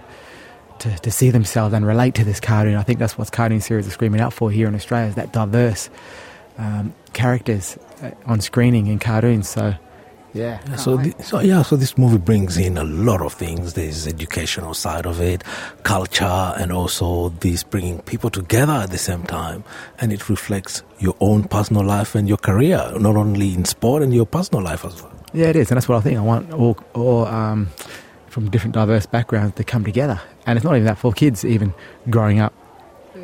to, 0.80 0.98
to 0.98 1.12
see 1.12 1.30
themselves 1.30 1.74
and 1.74 1.86
relate 1.86 2.16
to 2.16 2.24
this 2.24 2.40
cartoon. 2.40 2.76
I 2.76 2.84
think 2.84 3.00
that's 3.00 3.18
what 3.18 3.32
cartoon 3.32 3.62
series 3.62 3.88
are 3.88 3.92
screaming 3.92 4.22
out 4.22 4.34
for 4.34 4.52
here 4.52 4.68
in 4.68 4.76
Australia 4.76 5.08
is 5.08 5.16
that 5.16 5.34
diverse 5.34 5.90
um, 6.58 6.94
characters 7.14 7.78
uh, 8.02 8.12
on 8.26 8.42
screening 8.42 8.88
in 8.88 9.00
cartoons. 9.00 9.50
So, 9.50 9.76
yeah. 10.34 10.76
So, 10.76 10.98
the, 10.98 11.16
so 11.24 11.40
yeah, 11.40 11.62
so 11.62 11.78
this 11.78 11.98
movie 11.98 12.18
brings 12.18 12.58
in 12.58 12.78
a 12.78 12.84
lot 12.84 13.22
of 13.22 13.34
things. 13.34 13.74
There's 13.74 14.06
educational 14.06 14.74
side 14.74 15.06
of 15.06 15.22
it, 15.22 15.44
culture, 15.84 16.26
and 16.26 16.74
also 16.74 17.30
this 17.40 17.64
bringing 17.64 18.02
people 18.02 18.30
together 18.30 18.74
at 18.74 18.90
the 18.90 18.98
same 18.98 19.24
time, 19.24 19.64
and 20.00 20.12
it 20.12 20.28
reflects 20.28 20.84
your 21.00 21.16
own 21.22 21.46
personal 21.46 21.86
life 21.86 22.16
and 22.16 22.28
your 22.28 22.38
career, 22.38 22.92
not 23.00 23.16
only 23.16 23.54
in 23.54 23.64
sport 23.64 24.04
and 24.04 24.14
your 24.14 24.26
personal 24.26 24.62
life 24.62 24.84
as 24.84 25.02
well. 25.02 25.14
Yeah, 25.36 25.48
it 25.48 25.58
is, 25.58 25.70
and 25.70 25.76
that's 25.76 25.90
what 25.90 25.98
I 25.98 26.02
think. 26.02 26.18
I 26.18 26.22
want 26.22 26.54
all, 26.54 26.78
all 26.94 27.26
um, 27.26 27.68
from 28.28 28.50
different 28.50 28.74
diverse 28.74 29.06
backgrounds 29.06 29.56
to 29.56 29.66
come 29.66 29.84
together, 29.84 30.22
and 30.46 30.58
it's 30.58 30.64
not 30.64 30.76
even 30.76 30.86
that 30.86 30.98
for 30.98 31.12
kids. 31.12 31.44
Even 31.44 31.74
growing 32.10 32.40
up 32.40 32.54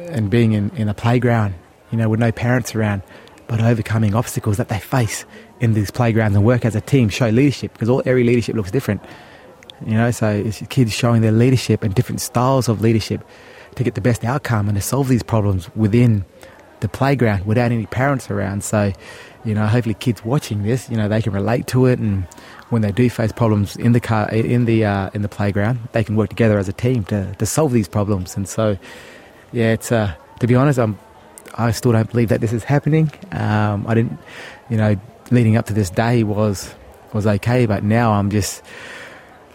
and 0.10 0.30
being 0.30 0.52
in, 0.52 0.72
in 0.72 0.90
a 0.90 0.94
playground, 0.94 1.56
you 1.90 1.98
know, 1.98 2.10
with 2.10 2.20
no 2.20 2.30
parents 2.30 2.76
around, 2.76 3.02
but 3.48 3.62
overcoming 3.62 4.14
obstacles 4.14 4.58
that 4.58 4.68
they 4.68 4.78
face 4.78 5.24
in 5.62 5.74
these 5.74 5.90
playgrounds 5.90 6.36
and 6.36 6.46
work 6.46 6.66
as 6.66 6.76
a 6.76 6.82
team, 6.82 7.08
show 7.08 7.30
leadership 7.30 7.72
because 7.72 7.88
all 7.88 8.04
every 8.06 8.26
leadership 8.26 8.56
looks 8.56 8.72
different. 8.72 9.02
You 9.86 9.94
know, 9.94 10.12
so 10.12 10.30
it's 10.30 10.62
kids 10.68 10.92
showing 10.92 11.22
their 11.22 11.32
leadership 11.32 11.82
and 11.82 11.96
different 11.96 12.20
styles 12.20 12.68
of 12.68 12.82
leadership 12.82 13.24
to 13.76 13.84
get 13.86 13.96
the 13.96 14.02
best 14.02 14.26
outcome 14.26 14.68
and 14.68 14.76
to 14.76 14.82
solve 14.82 15.08
these 15.08 15.24
problems 15.24 15.74
within 15.78 16.26
the 16.82 16.90
playground 16.90 17.46
without 17.46 17.72
any 17.72 17.86
parents 17.86 18.30
around. 18.30 18.66
So 18.66 18.92
you 19.44 19.56
know, 19.56 19.66
hopefully 19.66 19.96
kids 19.96 20.24
watching 20.24 20.64
this, 20.64 20.90
you 20.90 20.98
know, 20.98 21.08
they 21.08 21.22
can 21.22 21.34
relate 21.34 21.68
to 21.68 21.86
it, 21.88 22.00
and 22.00 22.24
when 22.70 22.82
they 22.82 22.92
do 22.92 23.10
face 23.10 23.32
problems 23.32 23.76
in 23.76 23.92
the 23.92 24.00
car, 24.00 24.30
in 24.30 24.66
the 24.66 24.86
uh, 24.86 25.10
in 25.14 25.22
the 25.22 25.30
playground, 25.30 25.80
they 25.94 26.04
can 26.04 26.16
work 26.16 26.30
together 26.30 26.58
as 26.58 26.70
a 26.70 26.74
team 26.74 27.04
to, 27.06 27.34
to 27.36 27.46
solve 27.46 27.72
these 27.72 27.88
problems. 27.88 28.36
And 28.38 28.48
so, 28.48 28.78
yeah, 29.52 29.74
it's 29.74 29.92
uh, 29.92 30.14
to 30.40 30.48
be 30.48 30.56
honest, 30.56 30.80
I'm 30.80 30.98
I 31.56 31.72
still 31.72 31.92
don't 31.92 32.10
believe 32.10 32.30
that 32.30 32.42
this 32.42 32.54
is 32.54 32.64
happening. 32.64 33.12
Um, 33.32 33.86
I 33.88 33.96
didn't, 33.96 34.20
you 34.70 34.78
know, 34.78 34.96
leading 35.32 35.58
up 35.58 35.66
to 35.68 35.74
this 35.74 35.90
day 35.90 36.24
was 36.24 36.74
was 37.14 37.28
okay, 37.28 37.66
but 37.66 37.84
now 37.84 38.14
I'm 38.14 38.30
just 38.30 38.62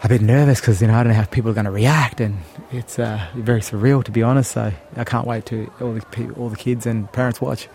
a 0.03 0.09
bit 0.09 0.21
nervous 0.21 0.59
because 0.59 0.81
you 0.81 0.87
know 0.87 0.93
I 0.93 1.03
don't 1.03 1.13
know 1.13 1.19
how 1.19 1.25
people 1.25 1.51
are 1.51 1.55
going 1.55 1.65
to 1.65 1.71
react, 1.71 2.21
and 2.21 2.37
it's 2.71 2.99
uh, 2.99 3.25
very 3.35 3.61
surreal 3.61 4.03
to 4.03 4.11
be 4.11 4.21
honest. 4.21 4.51
So 4.51 4.71
I 4.95 5.03
can't 5.03 5.25
wait 5.25 5.45
to 5.47 5.71
all 5.81 5.93
the 5.93 6.33
all 6.37 6.49
the 6.49 6.57
kids 6.57 6.85
and 6.85 7.11
parents 7.11 7.41
watch. 7.41 7.67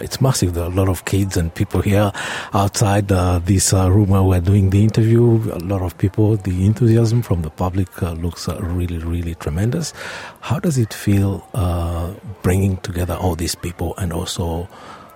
It's 0.00 0.20
massive. 0.20 0.54
There 0.54 0.64
are 0.64 0.70
a 0.70 0.74
lot 0.74 0.88
of 0.88 1.04
kids 1.04 1.36
and 1.36 1.54
people 1.54 1.82
here 1.82 2.10
outside 2.52 3.12
uh, 3.12 3.38
this 3.38 3.72
uh, 3.72 3.90
room 3.90 4.08
where 4.08 4.22
we're 4.22 4.40
doing 4.40 4.70
the 4.70 4.82
interview. 4.82 5.52
A 5.52 5.58
lot 5.58 5.82
of 5.82 5.96
people. 5.98 6.36
The 6.36 6.64
enthusiasm 6.64 7.22
from 7.22 7.42
the 7.42 7.50
public 7.50 8.02
uh, 8.02 8.12
looks 8.12 8.48
uh, 8.48 8.58
really, 8.60 8.98
really 8.98 9.34
tremendous. 9.34 9.92
How 10.40 10.58
does 10.58 10.78
it 10.78 10.94
feel 10.94 11.46
uh, 11.54 12.12
bringing 12.42 12.78
together 12.78 13.14
all 13.14 13.34
these 13.34 13.54
people 13.54 13.94
and 13.98 14.12
also 14.12 14.68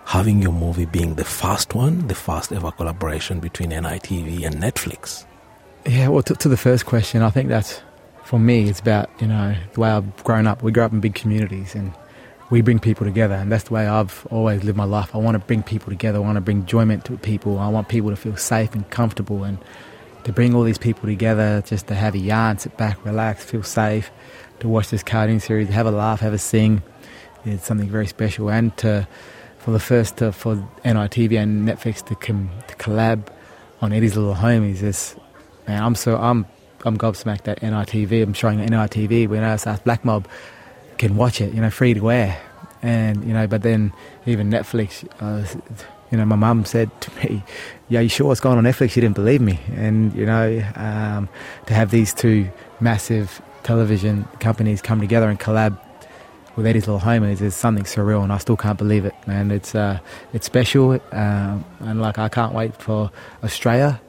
having 0.04 0.42
your 0.42 0.52
movie 0.52 0.86
being 0.86 1.14
the 1.14 1.24
first 1.24 1.74
one, 1.74 2.06
the 2.08 2.14
first 2.14 2.52
ever 2.52 2.70
collaboration 2.70 3.40
between 3.40 3.70
NITV 3.70 4.44
and 4.46 4.56
Netflix? 4.56 5.24
Yeah, 5.86 6.08
well, 6.08 6.22
to, 6.22 6.34
to 6.34 6.48
the 6.48 6.56
first 6.56 6.86
question, 6.86 7.22
I 7.22 7.30
think 7.30 7.48
that's 7.48 7.80
for 8.24 8.38
me. 8.38 8.68
It's 8.68 8.80
about 8.80 9.10
you 9.20 9.26
know 9.26 9.54
the 9.72 9.80
way 9.80 9.90
I've 9.90 10.24
grown 10.24 10.46
up. 10.46 10.62
We 10.62 10.72
grew 10.72 10.82
up 10.82 10.92
in 10.92 11.00
big 11.00 11.14
communities 11.14 11.74
and 11.74 11.92
we 12.50 12.62
bring 12.62 12.78
people 12.78 13.04
together, 13.04 13.34
and 13.34 13.52
that's 13.52 13.64
the 13.64 13.74
way 13.74 13.86
I've 13.86 14.26
always 14.30 14.64
lived 14.64 14.76
my 14.76 14.84
life. 14.84 15.14
I 15.14 15.18
want 15.18 15.34
to 15.34 15.38
bring 15.38 15.62
people 15.62 15.90
together. 15.90 16.18
I 16.18 16.20
want 16.22 16.36
to 16.36 16.40
bring 16.40 16.60
enjoyment 16.60 17.04
to 17.06 17.16
people. 17.18 17.58
I 17.58 17.68
want 17.68 17.88
people 17.88 18.10
to 18.10 18.16
feel 18.16 18.36
safe 18.36 18.74
and 18.74 18.88
comfortable, 18.90 19.44
and 19.44 19.58
to 20.24 20.32
bring 20.32 20.54
all 20.54 20.62
these 20.62 20.78
people 20.78 21.08
together, 21.08 21.62
just 21.66 21.86
to 21.88 21.94
have 21.94 22.14
a 22.14 22.18
yarn, 22.18 22.58
sit 22.58 22.76
back, 22.76 23.04
relax, 23.04 23.44
feel 23.44 23.62
safe, 23.62 24.10
to 24.60 24.68
watch 24.68 24.90
this 24.90 25.02
cartoon 25.02 25.40
series, 25.40 25.68
have 25.68 25.86
a 25.86 25.90
laugh, 25.90 26.20
have 26.20 26.32
a 26.32 26.38
sing. 26.38 26.82
It's 27.44 27.66
something 27.66 27.88
very 27.88 28.06
special, 28.06 28.50
and 28.50 28.76
to 28.78 29.06
for 29.58 29.72
the 29.72 29.80
first 29.80 30.16
to, 30.18 30.32
for 30.32 30.56
NITV 30.84 31.38
and 31.38 31.68
Netflix 31.68 32.04
to, 32.06 32.14
com, 32.14 32.50
to 32.68 32.74
collab 32.76 33.26
on 33.82 33.92
Eddie's 33.92 34.16
Little 34.16 34.34
Homies. 34.34 34.82
Is 34.82 35.16
man, 35.66 35.82
I'm 35.82 35.94
so 35.94 36.16
I'm 36.16 36.46
I'm 36.84 36.96
gobsmacked 36.96 37.48
at 37.48 37.60
NITV. 37.60 38.22
I'm 38.22 38.32
showing 38.32 38.58
NITV 38.60 39.28
when 39.28 39.44
I 39.44 39.52
was 39.52 39.80
Black 39.80 40.04
Mob 40.04 40.26
can 40.98 41.16
watch 41.16 41.40
it, 41.40 41.54
you 41.54 41.60
know, 41.60 41.70
free 41.70 41.94
to 41.94 42.10
air. 42.10 42.40
And, 42.82 43.24
you 43.24 43.32
know, 43.32 43.46
but 43.46 43.62
then 43.62 43.92
even 44.26 44.50
Netflix, 44.50 45.06
uh, 45.20 45.46
you 46.10 46.18
know, 46.18 46.24
my 46.24 46.36
mum 46.36 46.64
said 46.64 46.88
to 47.00 47.16
me, 47.16 47.42
yeah, 47.88 48.00
you 48.00 48.08
sure 48.08 48.26
what's 48.26 48.40
going 48.40 48.58
on 48.58 48.64
Netflix? 48.64 48.90
She 48.90 49.00
didn't 49.00 49.16
believe 49.16 49.40
me. 49.40 49.58
And, 49.74 50.14
you 50.14 50.26
know, 50.26 50.62
um, 50.76 51.28
to 51.66 51.74
have 51.74 51.90
these 51.90 52.14
two 52.14 52.50
massive 52.80 53.42
television 53.62 54.24
companies 54.40 54.80
come 54.80 55.00
together 55.00 55.28
and 55.28 55.38
collab 55.40 55.78
with 56.58 56.66
Eddie's 56.66 56.88
Little 56.88 57.00
Homies 57.00 57.40
is 57.40 57.54
something 57.54 57.84
surreal, 57.84 58.24
and 58.24 58.32
I 58.32 58.38
still 58.38 58.56
can't 58.56 58.76
believe 58.76 59.04
it, 59.04 59.14
man. 59.28 59.52
It's 59.52 59.76
uh, 59.76 60.00
it's 60.32 60.44
special, 60.44 61.00
um, 61.12 61.64
and 61.78 62.00
like 62.00 62.18
I 62.18 62.28
can't 62.28 62.52
wait 62.52 62.74
for 62.74 63.12
Australia 63.44 64.00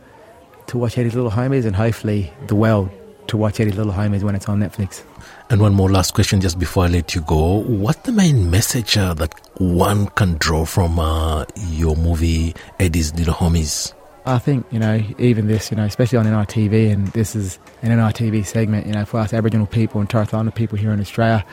to 0.65 0.78
watch 0.80 0.97
Eddie's 0.97 1.13
Little 1.13 1.30
Homies, 1.30 1.65
and 1.65 1.75
hopefully 1.75 2.34
the 2.47 2.56
world 2.56 2.89
to 3.28 3.38
watch 3.38 3.60
Eddie's 3.60 3.78
Little 3.78 3.93
Homies 3.93 4.23
when 4.23 4.34
it's 4.34 4.49
on 4.49 4.60
Netflix. 4.60 5.04
And 5.50 5.62
one 5.62 5.74
more 5.74 5.89
last 5.89 6.13
question 6.13 6.42
just 6.42 6.60
before 6.60 6.86
I 6.86 6.88
let 6.88 7.15
you 7.15 7.22
go. 7.22 7.63
What's 7.63 8.02
the 8.02 8.12
main 8.12 8.52
message 8.52 8.98
uh, 8.98 9.13
that 9.15 9.34
one 9.60 10.08
can 10.10 10.38
draw 10.38 10.65
from 10.65 11.00
uh, 11.00 11.46
your 11.56 11.96
movie, 11.96 12.54
Eddie's 12.80 13.15
Little 13.15 13.34
Homies? 13.34 13.94
I 14.26 14.38
think, 14.38 14.65
you 14.70 14.78
know, 14.78 15.02
even 15.18 15.48
this, 15.48 15.72
you 15.72 15.78
know, 15.78 15.86
especially 15.86 16.20
on 16.20 16.26
NITV, 16.26 16.92
and 16.92 17.08
this 17.10 17.36
is 17.36 17.58
an 17.82 17.89
NITV 17.89 18.46
segment, 18.46 18.86
you 18.86 18.94
know, 18.94 19.06
for 19.06 19.20
us 19.20 19.34
Aboriginal 19.34 19.65
people 19.65 20.00
and 20.02 20.10
Torres 20.10 20.28
Strait 20.28 20.54
people 20.54 20.78
here 20.78 20.92
in 20.92 21.00
Australia, 21.00 21.44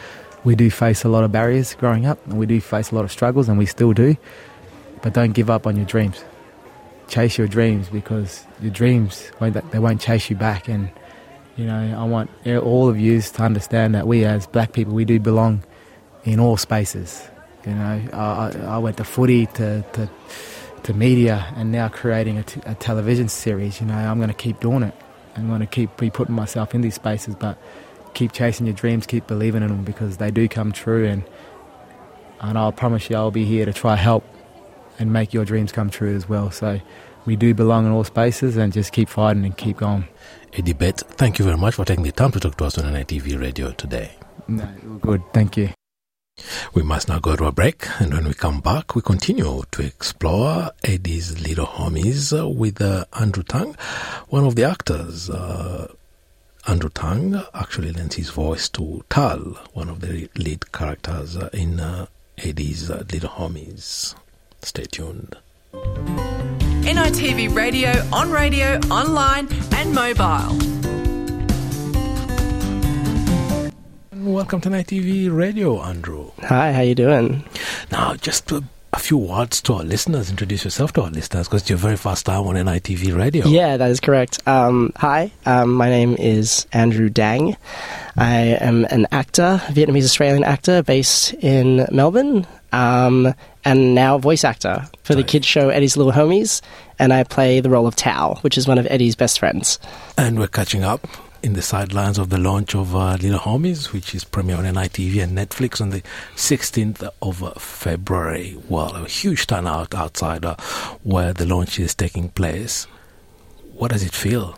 we 0.45 0.55
do 0.55 0.71
face 0.71 1.03
a 1.03 1.09
lot 1.09 1.25
of 1.25 1.33
barriers 1.33 1.75
growing 1.75 2.07
up, 2.07 2.25
and 2.27 2.39
we 2.39 2.45
do 2.45 2.61
face 2.61 2.91
a 2.91 2.95
lot 2.95 3.05
of 3.05 3.11
struggles, 3.11 3.49
and 3.49 3.57
we 3.57 3.67
still 3.67 3.93
do. 3.93 4.17
But 5.03 5.15
don't 5.15 5.33
give 5.33 5.49
up 5.49 5.67
on 5.67 5.77
your 5.77 5.87
dreams. 5.87 6.23
Chase 7.09 7.39
your 7.39 7.49
dreams 7.49 7.89
because 7.89 8.45
your 8.61 8.73
dreams, 8.73 9.31
they 9.41 9.79
won't 9.79 10.01
chase 10.01 10.29
you 10.29 10.37
back. 10.37 10.69
And 10.69 10.91
you 11.57 11.64
know, 11.64 11.97
I 11.99 12.05
want 12.05 12.31
all 12.47 12.88
of 12.88 12.99
you 12.99 13.21
to 13.21 13.42
understand 13.42 13.95
that 13.95 14.07
we 14.07 14.25
as 14.25 14.47
black 14.47 14.73
people, 14.73 14.95
we 14.95 15.05
do 15.05 15.19
belong 15.19 15.62
in 16.25 16.38
all 16.38 16.57
spaces. 16.57 17.27
You 17.64 17.75
know, 17.75 18.03
I, 18.12 18.53
I 18.66 18.79
went 18.79 18.99
to 18.99 19.05
footy, 19.05 19.47
to, 19.47 19.83
to, 19.95 20.11
to 20.85 20.95
media, 20.95 21.53
and 21.57 21.73
now 21.73 21.88
creating 21.88 22.38
a, 22.38 22.42
t- 22.42 22.61
a 22.66 22.75
television 22.75 23.29
series. 23.29 23.81
You 23.81 23.87
know, 23.87 23.95
I'm 23.95 24.19
going 24.19 24.29
to 24.29 24.35
keep 24.35 24.61
doing 24.61 24.83
it. 24.83 24.95
I'm 25.35 25.49
going 25.49 25.61
to 25.61 25.66
keep 25.66 25.97
be 25.97 26.11
putting 26.11 26.35
myself 26.35 26.75
in 26.75 26.81
these 26.81 26.95
spaces, 26.95 27.35
but 27.35 27.59
keep 28.14 28.33
chasing 28.33 28.66
your 28.66 28.75
dreams, 28.75 29.07
keep 29.07 29.27
believing 29.27 29.62
in 29.62 29.69
them 29.69 29.85
because 29.85 30.19
they 30.19 30.31
do 30.31 30.49
come 30.49 30.73
true. 30.73 31.07
And 31.07 31.25
and 32.40 32.57
I'll 32.57 32.73
promise 32.73 33.11
you, 33.11 33.16
I'll 33.16 33.31
be 33.31 33.45
here 33.45 33.64
to 33.64 33.73
try 33.73 33.97
help 33.97 34.25
and 34.99 35.12
make 35.12 35.35
your 35.35 35.45
dreams 35.45 35.73
come 35.73 35.90
true 35.90 36.14
as 36.14 36.29
well. 36.29 36.51
So 36.51 36.81
we 37.25 37.37
do 37.37 37.53
belong 37.55 37.87
in 37.87 37.92
all 37.92 38.05
spaces, 38.05 38.57
and 38.57 38.73
just 38.73 38.92
keep 38.92 39.09
fighting 39.09 39.45
and 39.45 39.57
keep 39.57 39.79
going. 39.79 40.07
Eddie 40.59 40.73
Bet, 40.73 41.01
thank 41.19 41.38
you 41.38 41.45
very 41.45 41.59
much 41.59 41.75
for 41.75 41.85
taking 41.85 42.03
the 42.03 42.12
time 42.12 42.33
to 42.33 42.40
talk 42.40 42.57
to 42.57 42.64
us 42.64 42.79
on 42.79 42.90
NITV 42.90 43.38
Radio 43.38 43.73
today. 43.73 44.12
No, 44.49 44.66
good. 45.03 45.23
Thank 45.35 45.59
you. 45.59 45.69
We 46.73 46.83
must 46.83 47.09
now 47.09 47.19
go 47.19 47.37
to 47.37 47.45
a 47.45 47.53
break, 47.53 47.87
and 48.01 48.14
when 48.14 48.25
we 48.25 48.33
come 48.33 48.61
back, 48.62 48.95
we 48.95 49.03
continue 49.03 49.62
to 49.71 49.83
explore 49.83 50.71
Eddie's 50.83 51.38
little 51.47 51.66
homies 51.66 52.33
with 52.57 52.81
uh, 52.81 53.05
Andrew 53.12 53.42
Tang, 53.42 53.77
one 54.29 54.47
of 54.47 54.57
the 54.57 54.64
actors. 54.64 55.29
Uh, 55.29 55.92
Andrew 56.66 56.90
Tang 56.90 57.42
actually 57.53 57.92
lends 57.92 58.14
his 58.14 58.31
voice 58.31 58.71
to 58.71 59.05
Tal, 59.11 59.59
one 59.75 59.90
of 59.90 60.01
the 60.01 60.31
lead 60.37 60.73
characters 60.73 61.37
in 61.53 61.81
uh, 61.81 62.07
Eddie's 62.38 62.90
uh, 62.90 63.05
little 63.12 63.31
homies. 63.31 64.14
Stay 64.62 64.85
tuned. 64.85 65.37
NITV 66.87 67.53
Radio, 67.53 67.90
on 68.12 68.31
radio, 68.31 68.79
online, 68.92 69.49
and 69.75 69.92
mobile. 69.92 70.57
Welcome 74.14 74.61
to 74.61 74.68
NITV 74.68 75.37
Radio, 75.37 75.83
Andrew. 75.83 76.31
Hi, 76.42 76.70
how 76.70 76.83
you 76.83 76.94
doing? 76.94 77.42
Now, 77.90 78.14
just 78.14 78.53
a, 78.53 78.62
a 78.92 79.01
few 79.01 79.18
words 79.18 79.61
to 79.62 79.75
our 79.75 79.83
listeners. 79.83 80.31
Introduce 80.31 80.62
yourself 80.62 80.92
to 80.92 81.03
our 81.03 81.11
listeners 81.11 81.49
because 81.49 81.62
it's 81.62 81.70
your 81.70 81.77
very 81.77 81.96
first 81.96 82.25
time 82.25 82.46
on 82.46 82.55
NITV 82.55 83.16
Radio. 83.18 83.49
Yeah, 83.49 83.77
that 83.79 83.90
is 83.90 83.99
correct. 83.99 84.46
Um, 84.46 84.92
hi, 84.94 85.33
um, 85.44 85.75
my 85.75 85.88
name 85.88 86.14
is 86.20 86.68
Andrew 86.72 87.09
Dang. 87.09 87.57
I 88.16 88.37
am 88.61 88.85
an 88.85 89.09
actor, 89.11 89.61
Vietnamese 89.70 90.05
Australian 90.05 90.44
actor 90.44 90.85
based 90.85 91.35
in 91.35 91.85
Melbourne. 91.90 92.46
Um, 92.70 93.35
and 93.67 93.97
now 93.97 94.17
voice 94.17 94.45
actor 94.45 94.89
for 95.03 95.17
the 95.17 95.25
kids 95.25 95.45
show 95.45 95.71
Eddie's 95.71 95.97
Little 95.97 96.13
Homies, 96.13 96.63
and 97.01 97.13
I 97.13 97.25
play 97.25 97.59
the 97.59 97.69
role 97.69 97.89
of 97.89 97.97
Tao, 97.97 98.37
which 98.43 98.57
is 98.57 98.69
one 98.69 98.79
of 98.79 98.87
Eddie's 98.87 99.17
best 99.17 99.41
friends. 99.41 99.81
And 100.17 100.39
we're 100.39 100.47
catching 100.47 100.85
up 100.85 101.09
in 101.43 101.55
the 101.55 101.63
sidelines 101.63 102.17
of 102.17 102.31
the 102.31 102.39
launch 102.39 102.77
of 102.77 102.95
uh, 102.95 103.17
Little 103.21 103.41
Homies, 103.41 103.93
which 103.93 104.15
is 104.15 104.25
premiering 104.25 104.69
on 104.69 104.75
ITV 104.75 105.21
and 105.21 105.37
Netflix 105.37 105.81
on 105.81 105.91
the 105.91 106.03
16th 106.37 107.11
of 107.21 107.61
February. 107.61 108.57
Well, 108.69 108.95
a 108.95 109.09
huge 109.09 109.49
turnout 109.49 109.97
outside 109.97 110.45
uh, 110.45 110.55
where 111.03 111.33
the 111.33 111.45
launch 111.45 111.81
is 111.81 111.93
taking 111.93 112.29
place. 112.29 112.85
What 113.75 113.91
does 113.91 114.05
it 114.05 114.13
feel? 114.13 114.57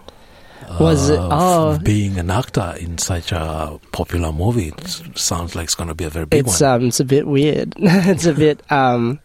Was 0.80 1.10
it? 1.10 1.18
Oh, 1.20 1.78
being 1.78 2.18
an 2.18 2.30
actor 2.30 2.74
in 2.78 2.98
such 2.98 3.32
a 3.32 3.80
popular 3.92 4.32
movie 4.32 4.68
it 4.68 5.18
sounds 5.18 5.54
like 5.54 5.64
it's 5.64 5.74
going 5.74 5.88
to 5.88 5.94
be 5.94 6.04
a 6.04 6.10
very 6.10 6.26
big 6.26 6.46
it's, 6.46 6.60
one. 6.60 6.70
Um, 6.70 6.88
it's 6.88 7.00
a 7.00 7.04
bit 7.04 7.26
weird. 7.26 7.74
it's 7.78 8.26
a 8.26 8.34
bit. 8.34 8.70
Um, 8.70 9.20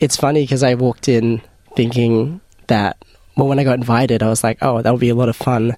it's 0.00 0.16
funny 0.16 0.42
because 0.42 0.62
I 0.62 0.74
walked 0.74 1.08
in 1.08 1.42
thinking 1.76 2.40
that. 2.66 3.02
Well, 3.36 3.48
when 3.48 3.58
I 3.58 3.64
got 3.64 3.78
invited, 3.78 4.22
I 4.22 4.28
was 4.28 4.44
like, 4.44 4.58
"Oh, 4.60 4.82
that'll 4.82 4.98
be 4.98 5.08
a 5.08 5.14
lot 5.14 5.28
of 5.28 5.36
fun." 5.36 5.76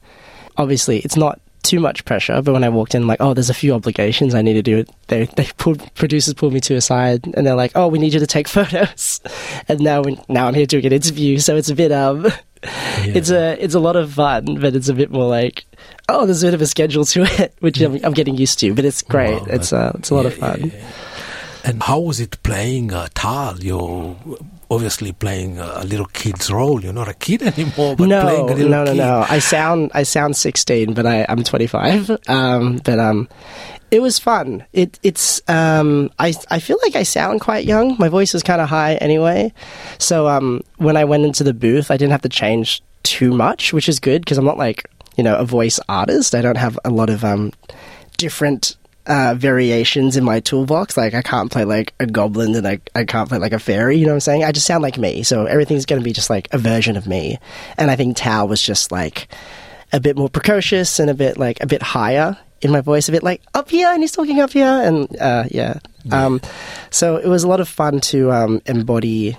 Obviously, 0.57 0.99
it's 1.01 1.17
not 1.17 1.41
too 1.63 1.79
much 1.79 2.05
pressure, 2.05 2.43
but 2.43 2.53
when 2.53 2.65
I 2.65 2.69
walked 2.69 2.95
in, 2.95 3.03
I'm 3.03 3.09
like, 3.09 3.21
"Oh, 3.21 3.35
there's 3.35 3.51
a 3.51 3.55
few 3.55 3.75
obligations 3.75 4.35
I 4.35 4.43
need 4.43 4.55
to 4.55 4.63
do." 4.63 4.85
They 5.09 5.27
they 5.27 5.49
pulled 5.59 5.95
producers 5.95 6.35
pulled 6.35 6.55
me 6.55 6.61
to 6.61 6.75
a 6.75 6.81
side, 6.81 7.25
and 7.35 7.47
they're 7.47 7.55
like, 7.55 7.73
"Oh, 7.75 7.89
we 7.89 7.99
need 7.99 8.15
you 8.15 8.21
to 8.21 8.27
take 8.27 8.49
photos," 8.59 9.21
and 9.69 9.81
now 9.81 10.03
we, 10.03 10.19
now 10.29 10.49
I'm 10.49 10.55
here 10.55 10.67
doing 10.67 10.87
an 10.87 10.93
interview, 10.93 11.39
so 11.39 11.57
it's 11.57 11.71
a 11.71 11.75
bit 11.75 11.93
um. 11.93 12.27
Yeah. 12.65 13.15
It's 13.17 13.31
a 13.31 13.63
it's 13.63 13.75
a 13.75 13.81
lot 13.81 13.97
of 13.97 14.13
fun, 14.13 14.61
but 14.61 14.77
it's 14.77 14.89
a 14.89 14.95
bit 14.95 15.11
more 15.11 15.29
like 15.29 15.65
oh, 16.09 16.27
there's 16.27 16.43
a 16.43 16.47
bit 16.47 16.55
of 16.55 16.63
a 16.63 16.67
schedule 16.67 17.05
to 17.07 17.23
it, 17.23 17.55
which 17.61 17.81
I'm, 17.81 17.99
I'm 18.05 18.13
getting 18.13 18.37
used 18.37 18.59
to. 18.61 18.75
But 18.75 18.85
it's 18.85 19.03
great. 19.03 19.41
Wow, 19.41 19.47
it's 19.49 19.73
uh, 19.73 19.93
it's 19.97 20.11
a 20.11 20.15
lot 20.15 20.23
yeah, 20.23 20.29
of 20.29 20.35
fun. 20.35 20.73
Yeah, 20.75 20.91
and 21.65 21.83
how 21.83 22.01
was 22.01 22.21
it 22.21 22.43
playing 22.43 22.93
uh, 22.93 23.09
Tal? 23.15 23.59
You're 23.59 24.17
obviously 24.71 25.13
playing 25.13 25.59
a 25.59 25.85
little 25.85 26.07
kid's 26.07 26.51
role. 26.51 26.83
You're 26.83 26.93
not 26.93 27.09
a 27.09 27.15
kid 27.15 27.43
anymore, 27.59 27.97
but 27.97 28.09
no, 28.09 28.23
playing 28.23 28.51
a 28.51 28.55
little 28.55 28.71
no, 28.71 28.85
no, 28.85 28.93
kid. 28.93 28.99
no. 28.99 29.27
I 29.29 29.39
sound 29.39 29.91
I 29.95 30.03
sound 30.03 30.37
16, 30.37 30.95
but 30.95 31.07
I, 31.07 31.27
I'm 31.29 31.45
25. 31.45 32.11
Um, 32.29 32.81
but 32.85 32.99
um, 32.99 33.29
it 33.91 34.01
was 34.01 34.19
fun. 34.19 34.65
It 34.73 34.99
it's 35.03 35.43
um 35.49 36.11
I 36.19 36.33
I 36.51 36.61
feel 36.61 36.79
like 36.83 36.97
I 36.97 37.03
sound 37.03 37.41
quite 37.43 37.67
young. 37.67 37.97
My 37.99 38.09
voice 38.09 38.35
is 38.35 38.43
kind 38.43 38.61
of 38.61 38.69
high 38.69 38.95
anyway. 38.97 39.53
So 39.99 40.29
um 40.29 40.63
when 40.79 40.97
I 40.97 41.05
went 41.05 41.25
into 41.25 41.45
the 41.45 41.53
booth, 41.53 41.91
I 41.91 41.97
didn't 41.99 42.13
have 42.13 42.23
to 42.23 42.29
change 42.29 42.83
too 43.03 43.33
much, 43.33 43.73
which 43.73 43.89
is 43.89 44.01
good 44.01 44.23
because 44.23 44.39
I'm 44.39 44.47
not 44.47 44.57
like, 44.57 44.89
you 45.17 45.25
know, 45.25 45.37
a 45.37 45.45
voice 45.45 45.79
artist. 45.89 46.35
I 46.35 46.41
don't 46.41 46.57
have 46.57 46.79
a 46.85 46.91
lot 46.91 47.11
of 47.11 47.23
um 47.23 47.53
different 48.17 48.77
uh, 49.07 49.35
variations 49.37 50.17
in 50.17 50.25
my 50.25 50.41
toolbox. 50.41 50.97
Like 50.97 51.15
I 51.15 51.23
can't 51.23 51.51
play 51.51 51.65
like 51.65 51.95
a 51.99 52.07
goblin 52.07 52.55
and 52.55 52.67
I, 52.67 52.81
I 52.95 53.05
can't 53.05 53.29
play 53.29 53.39
like 53.39 53.53
a 53.53 53.59
fairy, 53.59 53.99
you 53.99 54.07
know 54.07 54.13
what 54.13 54.17
I'm 54.17 54.21
saying? 54.21 54.45
I 54.45 54.53
just 54.53 54.67
sound 54.67 54.83
like 54.83 54.99
me. 54.99 55.23
So 55.23 55.47
everything's 55.47 55.87
going 55.87 56.01
to 56.01 56.05
be 56.05 56.13
just 56.13 56.31
like 56.31 56.49
a 56.53 56.59
version 56.59 56.97
of 56.97 57.07
me. 57.07 57.39
And 57.77 57.91
I 57.91 57.97
think 57.97 58.17
Tao 58.17 58.47
was 58.47 58.63
just 58.63 58.93
like 58.93 59.29
a 59.93 60.01
bit 60.01 60.17
more 60.17 60.29
precocious 60.29 60.99
and 60.99 61.11
a 61.11 61.15
bit 61.15 61.37
like 61.37 61.61
a 61.61 61.67
bit 61.67 61.83
higher 61.83 62.39
in 62.63 62.71
my 62.71 62.81
voice, 62.81 63.09
a 63.09 63.13
bit 63.13 63.23
like 63.23 63.43
up 63.55 63.71
here, 63.71 63.89
and 63.89 64.03
he's 64.03 64.13
talking 64.13 64.41
up 64.41 64.53
here, 64.53 64.67
and 64.67 65.15
uh, 65.21 65.45
yeah. 65.51 65.81
Um, 66.11 66.41
so 66.91 67.17
it 67.17 67.27
was 67.27 67.43
a 67.43 67.49
lot 67.49 67.61
of 67.61 67.69
fun 67.69 68.01
to 68.01 68.31
um, 68.31 68.63
embody 68.67 69.37